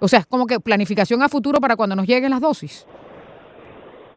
o 0.00 0.08
sea, 0.08 0.20
es 0.20 0.26
como 0.26 0.46
que 0.46 0.60
planificación 0.60 1.22
a 1.22 1.28
futuro 1.28 1.60
para 1.60 1.76
cuando 1.76 1.96
nos 1.96 2.06
lleguen 2.06 2.30
las 2.30 2.40
dosis. 2.40 2.86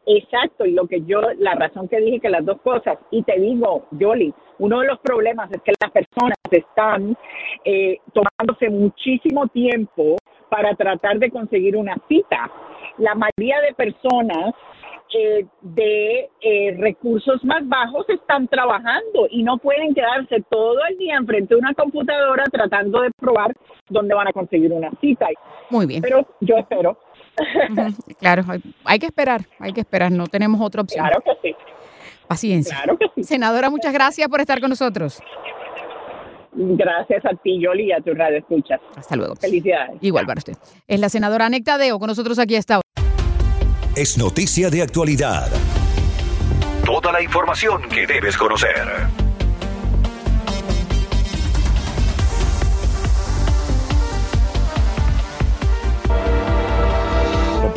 Exacto, 0.06 0.66
y 0.66 0.72
lo 0.72 0.88
que 0.88 1.02
yo, 1.06 1.22
la 1.40 1.56
razón 1.56 1.88
que 1.88 2.00
dije 2.00 2.20
que 2.20 2.30
las 2.30 2.46
dos 2.46 2.62
cosas, 2.62 2.98
y 3.12 3.24
te 3.24 3.40
digo, 3.40 3.88
Yoli, 3.92 4.34
uno 4.60 4.80
de 4.82 4.88
los 4.88 5.00
problemas 5.00 5.52
es 5.52 5.62
que 5.64 5.74
las 5.82 5.92
personas 5.92 6.38
están 6.52 7.18
eh, 7.64 7.98
tomándose 8.14 8.70
muchísimo 8.70 9.48
tiempo 9.48 10.16
para 10.50 10.76
tratar 10.76 11.18
de 11.18 11.32
conseguir 11.32 11.76
una 11.76 11.96
cita. 12.08 12.52
La 12.98 13.16
mayoría 13.16 13.60
de 13.62 13.74
personas 13.74 14.54
eh, 15.14 15.46
de 15.62 16.30
eh, 16.42 16.76
recursos 16.78 17.44
más 17.46 17.68
bajos 17.68 18.06
están 18.10 18.48
trabajando 18.48 19.28
y 19.30 19.44
no 19.44 19.58
pueden 19.58 19.94
quedarse 19.94 20.44
todo 20.50 20.78
el 20.90 20.98
día 20.98 21.16
enfrente 21.16 21.54
de 21.56 21.60
una 21.60 21.74
computadora 21.74 22.44
tratando 22.52 23.02
de 23.02 23.12
probar 23.18 23.56
dónde 23.90 24.14
van 24.14 24.28
a 24.28 24.34
conseguir 24.34 24.74
una 24.74 24.92
cita. 25.00 25.28
Muy 25.70 25.86
bien. 25.86 26.02
Pero 26.02 26.28
yo 26.42 26.58
espero. 26.58 26.98
Claro, 28.20 28.44
hay- 28.48 28.62
hay 28.86 29.00
que 29.00 29.06
esperar, 29.08 29.46
hay 29.60 29.74
que 29.74 29.82
esperar, 29.82 30.12
no 30.12 30.28
tenemos 30.28 30.62
otra 30.62 30.82
opción. 30.82 31.06
Claro 31.06 31.22
que 31.24 31.32
sí. 31.50 31.56
Paciencia. 32.28 32.76
Claro 32.78 32.98
que 32.98 33.06
sí. 33.16 33.24
Senadora, 33.24 33.70
muchas 33.70 33.94
gracias 33.94 34.28
por 34.30 34.40
estar 34.42 34.60
con 34.60 34.70
nosotros. 34.70 35.20
Gracias 36.54 37.26
a 37.26 37.36
ti, 37.36 37.60
Yoli, 37.62 37.88
y 37.88 37.92
a 37.92 38.00
tu 38.00 38.14
radio 38.14 38.38
escuchas. 38.38 38.80
Hasta 38.96 39.16
luego. 39.16 39.36
Felicidades. 39.36 39.98
Igual 40.02 40.26
para 40.26 40.38
usted. 40.40 40.54
Es 40.88 41.00
la 41.00 41.10
senadora 41.10 41.50
Nectadeo 41.50 42.00
con 42.00 42.08
nosotros 42.08 42.40
aquí 42.40 42.56
está. 42.56 42.80
Es 43.96 44.18
noticia 44.18 44.70
de 44.70 44.82
actualidad. 44.82 45.48
Toda 46.86 47.12
la 47.12 47.22
información 47.22 47.82
que 47.90 48.08
debes 48.08 48.38
conocer. 48.38 48.76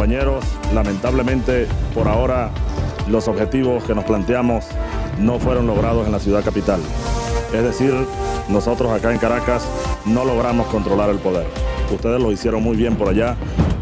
Compañeros, 0.09 0.47
lamentablemente 0.73 1.66
por 1.92 2.09
ahora 2.09 2.51
los 3.11 3.29
objetivos 3.29 3.85
que 3.85 3.94
nos 3.94 4.07
planteamos 4.07 4.64
no 5.21 5.38
fueron 5.38 5.66
logrados 5.66 6.07
en 6.07 6.12
la 6.12 6.18
ciudad 6.18 6.42
capital. 6.42 6.81
Es 7.53 7.62
decir, 7.62 7.92
nosotros 8.49 8.90
acá 8.90 9.12
en 9.12 9.18
Caracas 9.18 9.68
no 10.07 10.25
logramos 10.25 10.66
controlar 10.68 11.11
el 11.11 11.18
poder. 11.18 11.47
Ustedes 11.92 12.23
lo 12.23 12.33
hicieron 12.33 12.62
muy 12.62 12.75
bien 12.75 12.97
por 12.97 13.11
allá, 13.11 13.37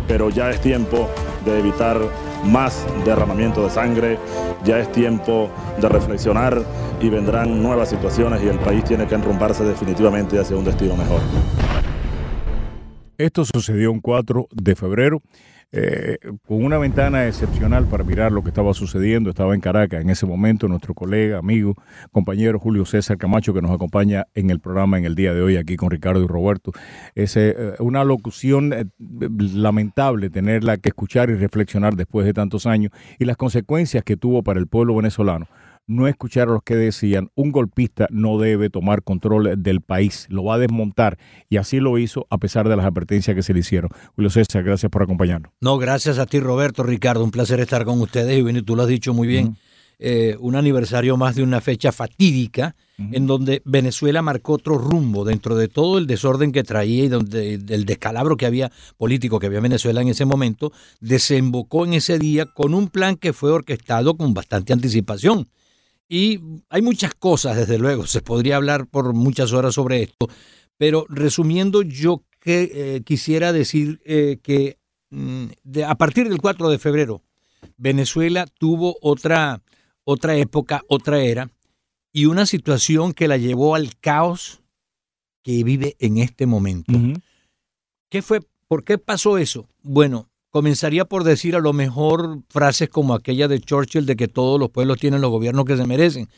pero 0.09 0.29
ya 0.29 0.51
es 0.51 0.61
tiempo 0.61 1.09
de 1.45 1.61
evitar 1.61 1.97
más 2.45 2.85
derramamiento 3.05 3.63
de 3.63 3.71
sangre, 3.71 4.19
ya 4.65 4.81
es 4.81 4.91
tiempo 4.91 5.49
de 5.81 5.89
reflexionar 5.89 6.61
y 7.01 7.09
vendrán 7.09 7.63
nuevas 7.63 7.89
situaciones 7.89 8.43
y 8.43 8.49
el 8.49 8.59
país 8.59 8.83
tiene 8.83 9.07
que 9.07 9.15
enrumbarse 9.15 9.63
definitivamente 9.63 10.41
hacia 10.41 10.57
un 10.57 10.65
destino 10.65 10.97
mejor. 10.97 11.21
Esto 13.17 13.45
sucedió 13.45 13.93
un 13.93 14.01
4 14.01 14.49
de 14.51 14.75
febrero, 14.75 15.23
eh, 15.73 16.19
con 16.47 16.65
una 16.65 16.79
ventana 16.79 17.27
excepcional 17.27 17.87
para 17.87 18.05
mirar 18.05 18.33
lo 18.33 18.43
que 18.43 18.51
estaba 18.51 18.73
sucediendo. 18.73 19.31
Estaba 19.31 19.55
en 19.55 19.61
Caracas 19.61 20.01
en 20.01 20.11
ese 20.11 20.25
momento 20.25 20.69
nuestro 20.69 20.95
colega, 20.95 21.39
amigo, 21.39 21.75
compañero 22.13 22.59
Julio 22.59 22.85
César 22.85 23.19
Camacho, 23.19 23.53
que 23.53 23.63
nos 23.63 23.73
acompaña 23.73 24.27
en 24.35 24.51
el 24.51 24.61
programa 24.61 24.99
en 24.99 25.05
el 25.05 25.15
día 25.15 25.35
de 25.35 25.43
hoy 25.43 25.57
aquí 25.57 25.77
con 25.77 25.91
Ricardo 25.91 26.23
y 26.23 26.27
Roberto. 26.27 26.73
Es 27.15 27.37
eh, 27.37 27.75
una 27.81 28.05
locución 28.05 28.73
eh, 28.73 28.87
lamentable 28.99 30.31
tenerla 30.31 30.77
que 30.77 30.91
escuchar 30.91 31.31
y 31.31 31.35
reflexionar 31.35 31.97
después 31.97 32.27
de 32.27 32.33
tantos 32.33 32.67
años 32.67 32.93
y 33.19 33.25
las 33.25 33.37
consecuencias 33.37 34.05
que 34.05 34.17
tuvo 34.17 34.43
para 34.43 34.61
el 34.61 34.69
pueblo 34.69 34.95
venezolano 34.95 35.47
no 35.87 36.09
escuchar 36.09 36.49
a 36.49 36.53
los 36.53 36.63
que 36.63 36.77
decían 36.77 37.31
un 37.35 37.53
golpista 37.53 38.07
no 38.11 38.39
debe 38.39 38.71
tomar 38.71 39.03
control 39.03 39.63
del 39.63 39.81
país, 39.81 40.27
lo 40.29 40.45
va 40.45 40.55
a 40.55 40.59
desmontar 40.59 41.19
y 41.49 41.57
así 41.57 41.81
lo 41.81 41.99
hizo 41.99 42.27
a 42.31 42.39
pesar 42.39 42.69
de 42.69 42.77
las 42.77 42.87
advertencias 42.87 43.35
que 43.35 43.43
se 43.43 43.55
le 43.55 43.61
hicieron. 43.61 43.91
Julio 44.15 44.31
César, 44.31 44.63
gracias 44.65 44.91
por 44.91 45.03
acompañarnos. 45.03 45.53
No, 45.61 45.79
gracias 45.79 46.19
a 46.19 46.27
ti 46.27 46.41
Roberto, 46.41 46.83
Ricardo, 46.83 47.23
un 47.25 47.31
placer 47.31 47.61
estar 47.61 47.85
con 47.85 48.01
ustedes 48.01 48.39
y 48.39 48.43
bueno, 48.43 48.63
tú 48.63 48.77
lo 48.77 48.83
has 48.83 48.89
dicho 48.89 49.15
muy 49.15 49.29
bien, 49.29 49.57
eh, 49.99 50.37
un 50.41 50.57
aniversario 50.57 51.17
más 51.17 51.37
de 51.37 51.43
una 51.43 51.61
fecha 51.61 51.91
fatídica 51.91 52.77
en 52.99 53.27
donde 53.27 53.61
Venezuela 53.67 54.23
marcó 54.23 54.55
otro 54.55 54.79
rumbo 54.79 55.25
dentro 55.25 55.55
de 55.55 55.69
todo 55.69 55.99
el 55.99 56.07
desorden 56.07 56.51
que 56.51 56.65
traía 56.65 57.05
y 57.05 57.09
donde 57.09 57.59
del 57.59 57.85
descalabro 57.85 58.39
que 58.39 58.47
había 58.47 58.73
político 58.97 59.39
que 59.39 59.47
había 59.47 59.59
en 59.59 59.65
Venezuela 59.65 60.01
en 60.01 60.09
ese 60.09 60.25
momento, 60.25 60.73
desembocó 61.01 61.85
en 61.85 61.93
ese 61.93 62.19
día 62.19 62.47
con 62.47 62.73
un 62.73 62.89
plan 62.89 63.17
que 63.17 63.35
fue 63.35 63.51
orquestado 63.51 64.17
con 64.17 64.33
bastante 64.33 64.73
anticipación. 64.73 65.47
Y 66.09 66.41
hay 66.69 66.83
muchas 66.83 67.15
cosas, 67.15 67.57
desde 67.57 67.79
luego, 67.79 68.07
se 68.07 68.21
podría 68.23 68.57
hablar 68.57 68.87
por 68.87 69.13
muchas 69.13 69.53
horas 69.53 69.75
sobre 69.75 70.03
esto, 70.03 70.29
pero 70.77 71.05
resumiendo, 71.09 71.83
yo 71.83 72.23
que, 72.41 72.71
eh, 72.97 73.03
quisiera 73.05 73.53
decir 73.53 74.01
eh, 74.05 74.39
que 74.43 74.79
mm, 75.11 75.47
de- 75.65 75.85
a 75.85 75.95
partir 75.97 76.29
del 76.29 76.41
4 76.41 76.69
de 76.69 76.79
febrero, 76.79 77.23
Venezuela 77.77 78.47
tuvo 78.47 78.97
otra, 79.03 79.63
otra 80.05 80.37
época, 80.37 80.83
otra 80.89 81.21
era, 81.23 81.51
y 82.13 82.27
una 82.27 82.47
situación 82.47 83.13
que 83.13 83.27
la 83.29 83.37
llevó 83.37 83.75
al 83.75 83.97
caos 83.99 84.61
que 85.43 85.63
vive 85.65 85.97
en 85.99 86.19
este 86.19 86.47
momento. 86.47 86.93
¿Qué 88.09 88.23
fue? 88.23 88.41
¿Por 88.69 88.85
qué 88.85 88.99
pasó 88.99 89.39
eso? 89.39 89.69
Bueno, 89.83 90.29
comenzaría 90.57 91.05
por 91.05 91.23
decir 91.23 91.55
a 91.55 91.59
lo 91.61 91.75
mejor 91.75 92.39
frases 92.49 92.89
como 92.89 93.13
aquella 93.13 93.47
de 93.47 93.61
Churchill 93.61 94.07
de 94.07 94.17
que 94.17 94.27
todos 94.27 94.59
los 94.59 94.71
pueblos 94.71 94.97
tienen 94.99 95.21
los 95.21 95.31
gobiernos 95.31 95.67
que 95.67 95.77
se 95.77 95.87
merecen. 95.87 96.29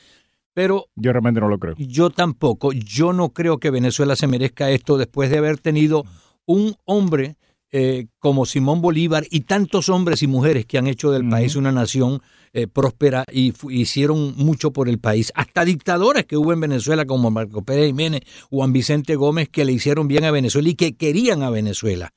Pero 0.54 0.86
Yo 0.96 1.12
realmente 1.12 1.40
no 1.40 1.46
lo 1.46 1.56
creo. 1.60 1.76
yo 1.78 2.10
tampoco, 2.10 2.72
yo 2.72 3.12
no 3.12 3.28
creo 3.28 3.58
que 3.58 3.70
Venezuela 3.70 4.16
se 4.16 4.26
merezca 4.26 4.72
esto 4.72 4.98
después 4.98 5.30
de 5.30 5.38
haber 5.38 5.58
tenido 5.58 6.02
un 6.46 6.74
hombre 6.84 7.36
eh, 7.70 8.06
como 8.18 8.44
Simón 8.44 8.80
Bolívar 8.80 9.24
y 9.30 9.42
tantos 9.42 9.88
hombres 9.88 10.20
y 10.24 10.26
mujeres 10.26 10.66
que 10.66 10.78
han 10.78 10.88
hecho 10.88 11.12
del 11.12 11.28
país 11.28 11.54
una 11.54 11.70
nación 11.70 12.20
eh, 12.52 12.66
próspera 12.66 13.24
y 13.30 13.52
hicieron 13.70 14.34
mucho 14.36 14.72
por 14.72 14.88
el 14.88 14.98
país. 14.98 15.30
Hasta 15.36 15.64
dictadores 15.64 16.26
que 16.26 16.36
hubo 16.36 16.52
en 16.52 16.58
Venezuela 16.58 17.04
como 17.04 17.30
Marco 17.30 17.62
Pérez 17.62 17.86
Jiménez, 17.86 18.22
Juan 18.50 18.72
Vicente 18.72 19.14
Gómez, 19.14 19.48
que 19.48 19.64
le 19.64 19.72
hicieron 19.72 20.08
bien 20.08 20.24
a 20.24 20.32
Venezuela 20.32 20.68
y 20.70 20.74
que 20.74 20.96
querían 20.96 21.44
a 21.44 21.50
Venezuela. 21.50 22.10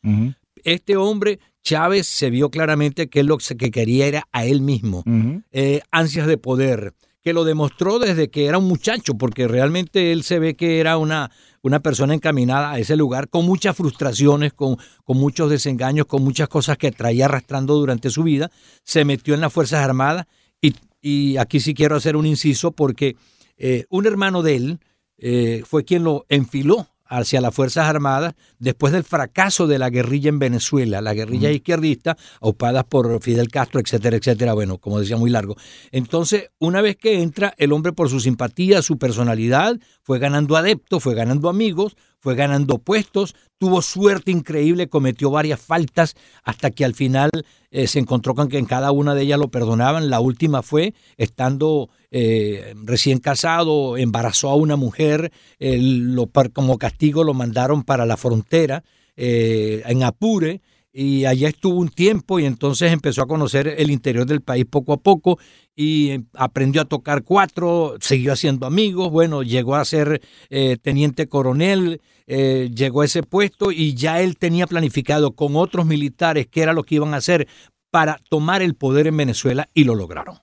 Este 0.64 0.98
hombre, 0.98 1.40
Chávez, 1.64 2.08
se 2.08 2.30
vio 2.30 2.50
claramente 2.50 3.10
que 3.10 3.24
lo 3.24 3.38
que 3.38 3.72
quería 3.72 4.08
era 4.08 4.28
a 4.32 4.46
él 4.46 4.62
mismo 4.62 5.04
eh, 5.52 5.82
ansias 5.92 6.28
de 6.28 6.38
poder, 6.38 6.94
que 7.22 7.34
lo 7.34 7.44
demostró 7.44 8.00
desde 8.00 8.30
que 8.30 8.46
era 8.46 8.58
un 8.58 8.68
muchacho, 8.68 9.16
porque 9.16 9.48
realmente 9.48 10.12
él 10.12 10.24
se 10.24 10.40
ve 10.40 10.56
que 10.56 10.80
era 10.80 10.98
una, 10.98 11.32
una 11.62 11.80
persona 11.82 12.14
encaminada 12.14 12.72
a 12.72 12.80
ese 12.80 12.96
lugar 12.96 13.30
con 13.30 13.46
muchas 13.46 13.76
frustraciones, 13.76 14.54
con, 14.54 14.78
con 15.04 15.18
muchos 15.18 15.50
desengaños, 15.50 16.08
con 16.08 16.24
muchas 16.24 16.50
cosas 16.50 16.78
que 16.78 16.92
traía 16.92 17.26
arrastrando 17.26 17.76
durante 17.76 18.10
su 18.10 18.24
vida. 18.24 18.52
Se 18.84 19.06
metió 19.06 19.34
en 19.34 19.42
las 19.42 19.54
Fuerzas 19.54 19.84
Armadas 19.84 20.26
y, 20.60 20.74
y 21.02 21.38
aquí 21.38 21.60
sí 21.60 21.74
quiero 21.74 21.96
hacer 21.96 22.16
un 22.16 22.26
inciso 22.26 22.72
porque 22.72 23.16
eh, 23.58 23.86
un 23.90 24.08
hermano 24.08 24.42
de 24.42 24.56
él 24.56 24.80
eh, 25.18 25.64
fue 25.68 25.86
quien 25.86 26.04
lo 26.04 26.26
enfiló 26.30 26.88
hacia 27.12 27.42
las 27.42 27.54
Fuerzas 27.54 27.88
Armadas 27.88 28.36
después 28.58 28.94
del 28.94 29.04
fracaso 29.04 29.68
de 29.68 29.78
la 29.78 29.90
guerrilla 29.90 30.30
en 30.30 30.40
Venezuela, 30.40 31.02
la 31.02 31.14
guerrilla 31.14 31.52
izquierdista, 31.52 32.18
aupadas 32.40 32.86
por 32.86 33.22
Fidel 33.22 33.50
Castro, 33.50 33.82
etcétera, 33.82 34.16
etcétera. 34.16 34.54
Bueno, 34.54 34.78
como 34.78 35.00
decía, 35.00 35.18
muy 35.18 35.30
largo. 35.30 35.58
Entonces, 35.92 36.52
una 36.58 36.82
vez 36.82 36.96
que 36.96 37.22
entra, 37.22 37.54
el 37.58 37.74
hombre 37.74 37.92
por 37.92 38.10
su 38.10 38.22
simpatía, 38.22 38.82
su 38.82 38.98
personalidad, 38.98 39.78
fue 40.04 40.20
ganando 40.20 40.56
adeptos, 40.56 41.04
fue 41.04 41.14
ganando 41.14 41.50
amigos, 41.50 41.98
fue 42.22 42.36
ganando 42.36 42.78
puestos, 42.78 43.36
tuvo 43.58 43.82
suerte 43.82 44.32
increíble, 44.32 44.88
cometió 44.88 45.32
varias 45.32 45.60
faltas 45.60 46.16
hasta 46.44 46.72
que 46.72 46.86
al 46.86 46.94
final 46.94 47.32
eh, 47.72 47.88
se 47.88 48.00
encontró 48.00 48.36
con 48.36 48.48
que 48.48 48.60
en 48.60 48.66
cada 48.66 48.92
una 48.92 49.16
de 49.16 49.24
ellas 49.24 49.40
lo 49.40 49.50
perdonaban. 49.50 50.10
La 50.10 50.20
última 50.20 50.62
fue 50.62 50.94
estando 51.18 51.90
eh, 52.12 52.76
recién 52.84 53.20
casado, 53.20 53.98
embarazó 53.98 54.50
a 54.50 54.56
una 54.56 54.76
mujer, 54.76 55.32
eh, 55.60 55.78
lo, 55.82 56.30
como 56.54 56.78
castigo 56.78 57.24
lo 57.24 57.34
mandaron 57.34 57.84
para 57.84 58.06
la 58.06 58.18
frontera 58.18 58.84
eh, 59.18 59.84
en 59.86 60.04
Apure 60.04 60.62
y 60.94 61.26
allá 61.26 61.50
estuvo 61.50 61.80
un 61.80 61.90
tiempo 61.90 62.40
y 62.40 62.46
entonces 62.46 62.92
empezó 62.92 63.22
a 63.22 63.28
conocer 63.28 63.76
el 63.78 63.92
interior 63.92 64.26
del 64.26 64.42
país 64.42 64.66
poco 64.66 64.94
a 64.94 64.98
poco 64.98 65.40
y 65.76 66.10
eh, 66.10 66.24
aprendió 66.34 66.82
a 66.82 66.86
tocar 66.86 67.24
cuatro, 67.24 67.96
siguió 68.02 68.34
haciendo 68.34 68.66
amigos, 68.66 69.10
bueno, 69.10 69.42
llegó 69.42 69.76
a 69.76 69.86
ser 69.86 70.22
eh, 70.50 70.78
teniente 70.82 71.28
coronel, 71.28 72.02
eh, 72.28 72.70
llegó 72.74 73.02
a 73.02 73.06
ese 73.06 73.24
puesto 73.24 73.72
y 73.72 73.94
ya 73.94 74.22
él 74.22 74.38
tenía 74.38 74.68
planificado 74.68 75.32
con 75.32 75.56
otros 75.56 75.86
militares 75.86 76.48
qué 76.48 76.62
era 76.62 76.74
lo 76.74 76.84
que 76.84 76.96
iban 76.96 77.14
a 77.14 77.18
hacer 77.18 77.48
para 77.90 78.20
tomar 78.30 78.62
el 78.62 78.76
poder 78.76 79.08
en 79.08 79.18
Venezuela 79.18 79.70
y 79.74 79.86
lo 79.86 79.96
lograron. 79.96 80.40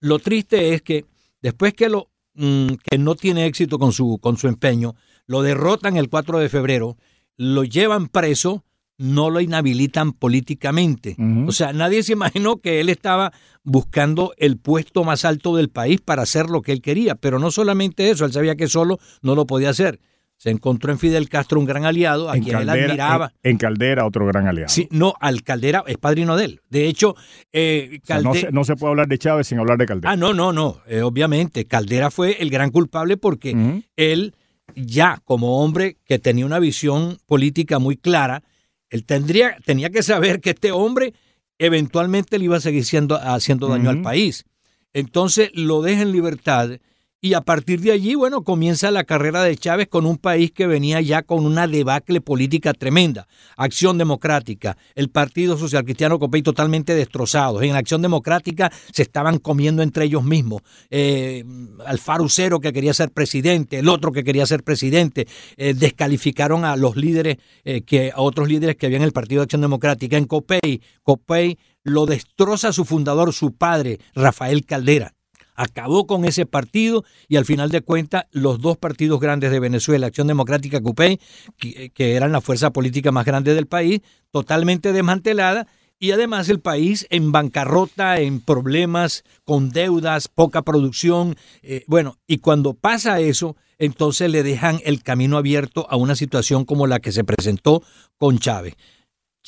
Lo 0.00 0.18
triste 0.18 0.74
es 0.74 0.82
que 0.82 1.04
después 1.40 1.74
que 1.74 1.88
lo 1.88 2.10
mm, 2.34 2.74
que 2.90 2.98
no 2.98 3.14
tiene 3.14 3.46
éxito 3.46 3.78
con 3.78 3.92
su 3.92 4.18
con 4.18 4.36
su 4.36 4.48
empeño, 4.48 4.96
lo 5.26 5.42
derrotan 5.42 5.96
el 5.96 6.08
4 6.08 6.38
de 6.38 6.48
febrero, 6.48 6.96
lo 7.36 7.64
llevan 7.64 8.08
preso, 8.08 8.64
no 9.02 9.30
lo 9.30 9.40
inhabilitan 9.40 10.12
políticamente. 10.12 11.16
O 11.46 11.52
sea, 11.52 11.72
nadie 11.72 12.02
se 12.02 12.12
imaginó 12.12 12.58
que 12.58 12.80
él 12.80 12.88
estaba 12.88 13.32
buscando 13.64 14.32
el 14.38 14.58
puesto 14.58 15.02
más 15.04 15.24
alto 15.24 15.56
del 15.56 15.68
país 15.70 16.00
para 16.00 16.22
hacer 16.22 16.48
lo 16.50 16.62
que 16.62 16.72
él 16.72 16.80
quería, 16.82 17.14
pero 17.16 17.38
no 17.38 17.50
solamente 17.50 18.10
eso, 18.10 18.24
él 18.24 18.32
sabía 18.32 18.54
que 18.56 18.68
solo 18.68 18.98
no 19.22 19.34
lo 19.34 19.46
podía 19.46 19.70
hacer. 19.70 19.98
Se 20.36 20.50
encontró 20.50 20.90
en 20.90 20.98
Fidel 20.98 21.28
Castro 21.28 21.60
un 21.60 21.66
gran 21.66 21.84
aliado 21.84 22.28
a 22.28 22.36
En 22.36 22.42
quien 22.42 22.58
él 22.58 22.68
admiraba. 22.68 23.32
en, 23.44 23.52
en 23.52 23.58
Caldera, 23.58 24.04
otro 24.06 24.26
gran 24.26 24.48
aliado. 24.48 24.68
Sí, 24.68 24.88
no, 24.90 25.14
al 25.20 25.42
Caldera 25.44 25.84
es 25.86 25.98
padrino 25.98 26.36
de 26.36 26.44
él. 26.46 26.60
De 26.68 26.86
hecho, 26.88 27.14
eh, 27.52 28.00
O 28.02 28.06
sea, 28.06 28.16
no, 28.20 28.32
Calde- 28.32 28.40
se, 28.40 28.50
no 28.52 28.64
se 28.64 28.74
puede 28.74 28.90
hablar 28.90 29.06
de 29.08 29.18
Chávez 29.18 29.46
sin 29.46 29.58
hablar 29.60 29.78
de 29.78 29.86
Caldera. 29.86 30.12
Ah, 30.12 30.16
no, 30.16 30.32
no, 30.34 30.52
no. 30.52 30.78
eh, 30.88 31.02
obviamente, 31.02 31.64
Caldera 31.66 32.10
fue 32.10 32.42
el 32.42 32.50
gran 32.50 32.70
culpable 32.70 33.16
porque 33.16 33.82
él, 33.96 34.34
ya 34.74 35.20
como 35.24 35.62
hombre 35.62 35.98
que 36.04 36.18
tenía 36.18 36.44
una 36.46 36.58
visión 36.58 37.18
política 37.26 37.78
muy 37.78 37.96
clara, 37.96 38.42
él 38.92 39.04
tendría, 39.04 39.56
tenía 39.64 39.88
que 39.88 40.02
saber 40.02 40.42
que 40.42 40.50
este 40.50 40.70
hombre 40.70 41.14
eventualmente 41.58 42.38
le 42.38 42.44
iba 42.44 42.58
a 42.58 42.60
seguir 42.60 42.84
siendo, 42.84 43.16
haciendo 43.16 43.68
daño 43.68 43.88
al 43.88 44.02
país. 44.02 44.44
Entonces 44.92 45.50
lo 45.54 45.80
deja 45.80 46.02
en 46.02 46.12
libertad 46.12 46.78
y 47.24 47.34
a 47.34 47.40
partir 47.40 47.80
de 47.80 47.92
allí, 47.92 48.16
bueno, 48.16 48.42
comienza 48.42 48.90
la 48.90 49.04
carrera 49.04 49.44
de 49.44 49.56
Chávez 49.56 49.86
con 49.86 50.06
un 50.06 50.18
país 50.18 50.50
que 50.50 50.66
venía 50.66 51.00
ya 51.00 51.22
con 51.22 51.46
una 51.46 51.68
debacle 51.68 52.20
política 52.20 52.74
tremenda. 52.74 53.28
Acción 53.56 53.96
Democrática, 53.96 54.76
el 54.96 55.08
Partido 55.08 55.56
Social 55.56 55.84
Cristiano 55.84 56.18
Copey 56.18 56.42
totalmente 56.42 56.96
destrozados. 56.96 57.62
En 57.62 57.76
Acción 57.76 58.02
Democrática 58.02 58.72
se 58.92 59.02
estaban 59.02 59.38
comiendo 59.38 59.84
entre 59.84 60.06
ellos 60.06 60.24
mismos. 60.24 60.62
Eh, 60.90 61.44
Alfaro 61.86 62.28
Cero 62.28 62.58
que 62.58 62.72
quería 62.72 62.92
ser 62.92 63.12
presidente, 63.12 63.78
el 63.78 63.88
otro 63.88 64.10
que 64.10 64.24
quería 64.24 64.44
ser 64.44 64.64
presidente. 64.64 65.28
Eh, 65.56 65.74
descalificaron 65.74 66.64
a 66.64 66.74
los 66.74 66.96
líderes, 66.96 67.36
eh, 67.62 67.82
que, 67.82 68.10
a 68.10 68.20
otros 68.20 68.48
líderes 68.48 68.74
que 68.74 68.86
había 68.86 68.98
en 68.98 69.04
el 69.04 69.12
Partido 69.12 69.42
de 69.42 69.44
Acción 69.44 69.60
Democrática. 69.60 70.16
En 70.16 70.24
Copey, 70.24 70.82
Copey 71.04 71.56
lo 71.84 72.04
destroza 72.04 72.72
su 72.72 72.84
fundador, 72.84 73.32
su 73.32 73.52
padre, 73.52 74.00
Rafael 74.12 74.66
Caldera 74.66 75.14
acabó 75.54 76.06
con 76.06 76.24
ese 76.24 76.46
partido 76.46 77.04
y 77.28 77.36
al 77.36 77.44
final 77.44 77.70
de 77.70 77.82
cuentas 77.82 78.24
los 78.30 78.60
dos 78.60 78.76
partidos 78.76 79.20
grandes 79.20 79.50
de 79.50 79.60
Venezuela, 79.60 80.06
Acción 80.06 80.26
Democrática 80.26 80.80
CUPEI, 80.80 81.20
que, 81.56 81.90
que 81.90 82.14
eran 82.14 82.32
la 82.32 82.40
fuerza 82.40 82.70
política 82.70 83.12
más 83.12 83.24
grande 83.24 83.54
del 83.54 83.66
país, 83.66 84.00
totalmente 84.30 84.92
desmantelada 84.92 85.66
y 86.02 86.10
además 86.10 86.48
el 86.48 86.58
país 86.58 87.06
en 87.10 87.30
bancarrota, 87.30 88.18
en 88.18 88.40
problemas, 88.40 89.22
con 89.44 89.70
deudas, 89.70 90.26
poca 90.26 90.62
producción. 90.62 91.36
eh, 91.62 91.84
bueno, 91.86 92.18
y 92.26 92.38
cuando 92.38 92.74
pasa 92.74 93.20
eso, 93.20 93.56
entonces 93.78 94.28
le 94.28 94.42
dejan 94.42 94.80
el 94.84 95.04
camino 95.04 95.36
abierto 95.36 95.86
a 95.88 95.96
una 95.96 96.16
situación 96.16 96.64
como 96.64 96.88
la 96.88 96.98
que 96.98 97.12
se 97.12 97.22
presentó 97.22 97.84
con 98.18 98.40
Chávez. 98.40 98.74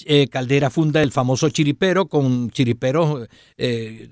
Eh, 0.05 0.27
Caldera 0.29 0.71
funda 0.71 1.03
el 1.03 1.13
famoso 1.13 1.49
chiripero 1.51 2.07
con 2.07 2.51
chiriperos, 2.51 3.29
eh, 3.57 4.09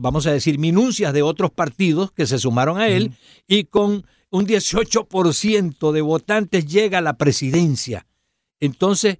vamos 0.00 0.26
a 0.26 0.32
decir, 0.32 0.58
minuncias 0.58 1.12
de 1.12 1.22
otros 1.22 1.50
partidos 1.50 2.12
que 2.12 2.26
se 2.26 2.38
sumaron 2.38 2.78
a 2.78 2.86
él 2.86 3.12
y 3.48 3.64
con 3.64 4.06
un 4.30 4.46
18% 4.46 5.92
de 5.92 6.00
votantes 6.02 6.66
llega 6.66 6.98
a 6.98 7.02
la 7.02 7.16
presidencia. 7.16 8.06
Entonces, 8.60 9.18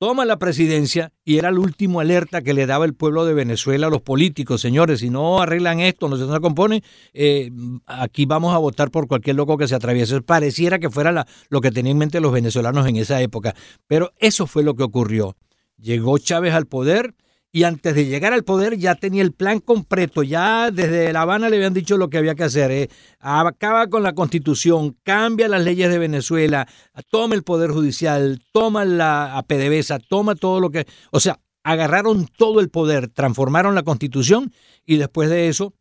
toma 0.00 0.24
la 0.24 0.38
presidencia 0.38 1.12
y 1.26 1.36
era 1.36 1.50
el 1.50 1.58
último 1.58 2.00
alerta 2.00 2.40
que 2.40 2.54
le 2.54 2.64
daba 2.64 2.86
el 2.86 2.94
pueblo 2.94 3.26
de 3.26 3.34
Venezuela 3.34 3.88
a 3.88 3.90
los 3.90 4.00
políticos. 4.00 4.62
Señores, 4.62 5.00
si 5.00 5.10
no 5.10 5.42
arreglan 5.42 5.80
esto, 5.80 6.08
no 6.08 6.16
se 6.16 6.24
no 6.24 6.40
componen, 6.40 6.82
eh, 7.12 7.50
aquí 7.84 8.24
vamos 8.24 8.54
a 8.54 8.58
votar 8.58 8.90
por 8.90 9.06
cualquier 9.06 9.36
loco 9.36 9.58
que 9.58 9.68
se 9.68 9.74
atraviese. 9.74 10.22
Pareciera 10.22 10.78
que 10.78 10.88
fuera 10.88 11.12
la- 11.12 11.26
lo 11.50 11.60
que 11.60 11.70
tenían 11.70 11.92
en 11.96 11.98
mente 11.98 12.18
los 12.20 12.32
venezolanos 12.32 12.86
en 12.88 12.96
esa 12.96 13.20
época. 13.20 13.54
Pero 13.86 14.10
eso 14.18 14.46
fue 14.46 14.62
lo 14.62 14.74
que 14.74 14.84
ocurrió. 14.84 15.36
Llegó 15.76 16.16
Chávez 16.16 16.54
al 16.54 16.64
poder 16.66 17.14
y 17.52 17.64
antes 17.64 17.94
de 17.94 18.06
llegar 18.06 18.32
al 18.32 18.44
poder 18.44 18.78
ya 18.78 18.94
tenía 18.94 19.22
el 19.22 19.32
plan 19.32 19.60
completo. 19.60 20.22
Ya 20.22 20.70
desde 20.70 21.12
La 21.12 21.22
Habana 21.22 21.48
le 21.48 21.56
habían 21.56 21.74
dicho 21.74 21.96
lo 21.96 22.08
que 22.08 22.18
había 22.18 22.34
que 22.34 22.44
hacer. 22.44 22.70
eh. 22.70 22.88
Acaba 23.18 23.88
con 23.88 24.02
la 24.02 24.14
constitución, 24.14 24.96
cambia 25.02 25.48
las 25.48 25.64
leyes 25.64 25.90
de 25.90 25.98
Venezuela, 25.98 26.68
toma 27.10 27.34
el 27.34 27.42
poder 27.42 27.70
judicial, 27.70 28.40
toma 28.52 28.84
la 28.84 29.44
PDVSA, 29.46 29.98
toma 29.98 30.34
todo 30.34 30.60
lo 30.60 30.70
que... 30.70 30.86
O 31.10 31.20
sea, 31.20 31.40
agarraron 31.62 32.26
todo 32.26 32.60
el 32.60 32.70
poder, 32.70 33.08
transformaron 33.08 33.74
la 33.74 33.82
constitución 33.82 34.52
y 34.86 34.96
después 34.96 35.28
de 35.28 35.48
eso 35.48 35.74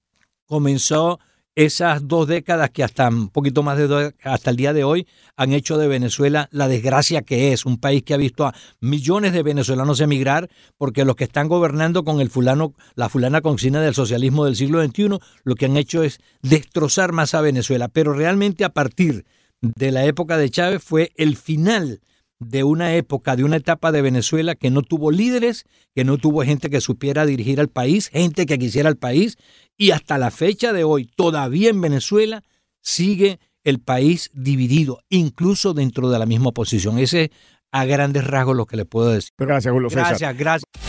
comenzó 0.45 1.19
esas 1.65 2.07
dos 2.07 2.25
décadas 2.25 2.69
que 2.69 2.85
hasta 2.85 3.09
un 3.09 3.27
poquito 3.27 3.63
más 3.63 3.77
de 3.77 3.87
dos, 3.87 4.13
hasta 4.23 4.49
el 4.49 4.55
día 4.55 4.71
de 4.71 4.85
hoy 4.85 5.05
han 5.35 5.51
hecho 5.51 5.77
de 5.77 5.89
Venezuela 5.89 6.47
la 6.53 6.69
desgracia 6.69 7.21
que 7.21 7.51
es, 7.51 7.65
un 7.65 7.77
país 7.77 8.01
que 8.03 8.13
ha 8.13 8.17
visto 8.17 8.45
a 8.45 8.55
millones 8.79 9.33
de 9.33 9.43
venezolanos 9.43 9.99
emigrar 9.99 10.49
porque 10.77 11.03
los 11.03 11.17
que 11.17 11.25
están 11.25 11.49
gobernando 11.49 12.05
con 12.05 12.21
el 12.21 12.29
fulano, 12.29 12.75
la 12.95 13.09
fulana 13.09 13.41
consigna 13.41 13.81
del 13.81 13.93
socialismo 13.93 14.45
del 14.45 14.55
siglo 14.55 14.81
XXI, 14.81 15.19
lo 15.43 15.55
que 15.55 15.65
han 15.65 15.75
hecho 15.75 16.01
es 16.01 16.19
destrozar 16.41 17.11
más 17.11 17.33
a 17.33 17.41
Venezuela. 17.41 17.89
Pero 17.89 18.13
realmente 18.13 18.63
a 18.63 18.69
partir 18.69 19.25
de 19.59 19.91
la 19.91 20.05
época 20.05 20.37
de 20.37 20.49
Chávez 20.49 20.81
fue 20.81 21.11
el 21.17 21.35
final 21.35 21.99
de 22.39 22.63
una 22.63 22.95
época, 22.95 23.35
de 23.35 23.43
una 23.43 23.57
etapa 23.57 23.91
de 23.91 24.01
Venezuela 24.01 24.55
que 24.55 24.69
no 24.69 24.81
tuvo 24.81 25.11
líderes, 25.11 25.65
que 25.93 26.05
no 26.05 26.17
tuvo 26.17 26.43
gente 26.43 26.69
que 26.69 26.81
supiera 26.81 27.25
dirigir 27.25 27.59
al 27.59 27.67
país, 27.67 28.07
gente 28.07 28.45
que 28.45 28.57
quisiera 28.57 28.89
el 28.89 28.97
país, 28.97 29.37
y 29.77 29.91
hasta 29.91 30.17
la 30.17 30.31
fecha 30.31 30.73
de 30.73 30.83
hoy, 30.83 31.05
todavía 31.05 31.69
en 31.69 31.81
Venezuela, 31.81 32.43
sigue 32.81 33.39
el 33.63 33.79
país 33.79 34.31
dividido, 34.33 34.99
incluso 35.09 35.73
dentro 35.73 36.09
de 36.09 36.19
la 36.19 36.25
misma 36.25 36.49
oposición. 36.49 36.97
Ese 36.97 37.23
es 37.23 37.29
a 37.71 37.85
grandes 37.85 38.25
rasgos 38.25 38.55
lo 38.55 38.65
que 38.65 38.77
le 38.77 38.85
puedo 38.85 39.11
decir. 39.11 39.31
Gracias, 39.37 39.71
Julio 39.71 39.89
César. 39.89 40.07
Gracias, 40.07 40.37
gracias. 40.37 40.88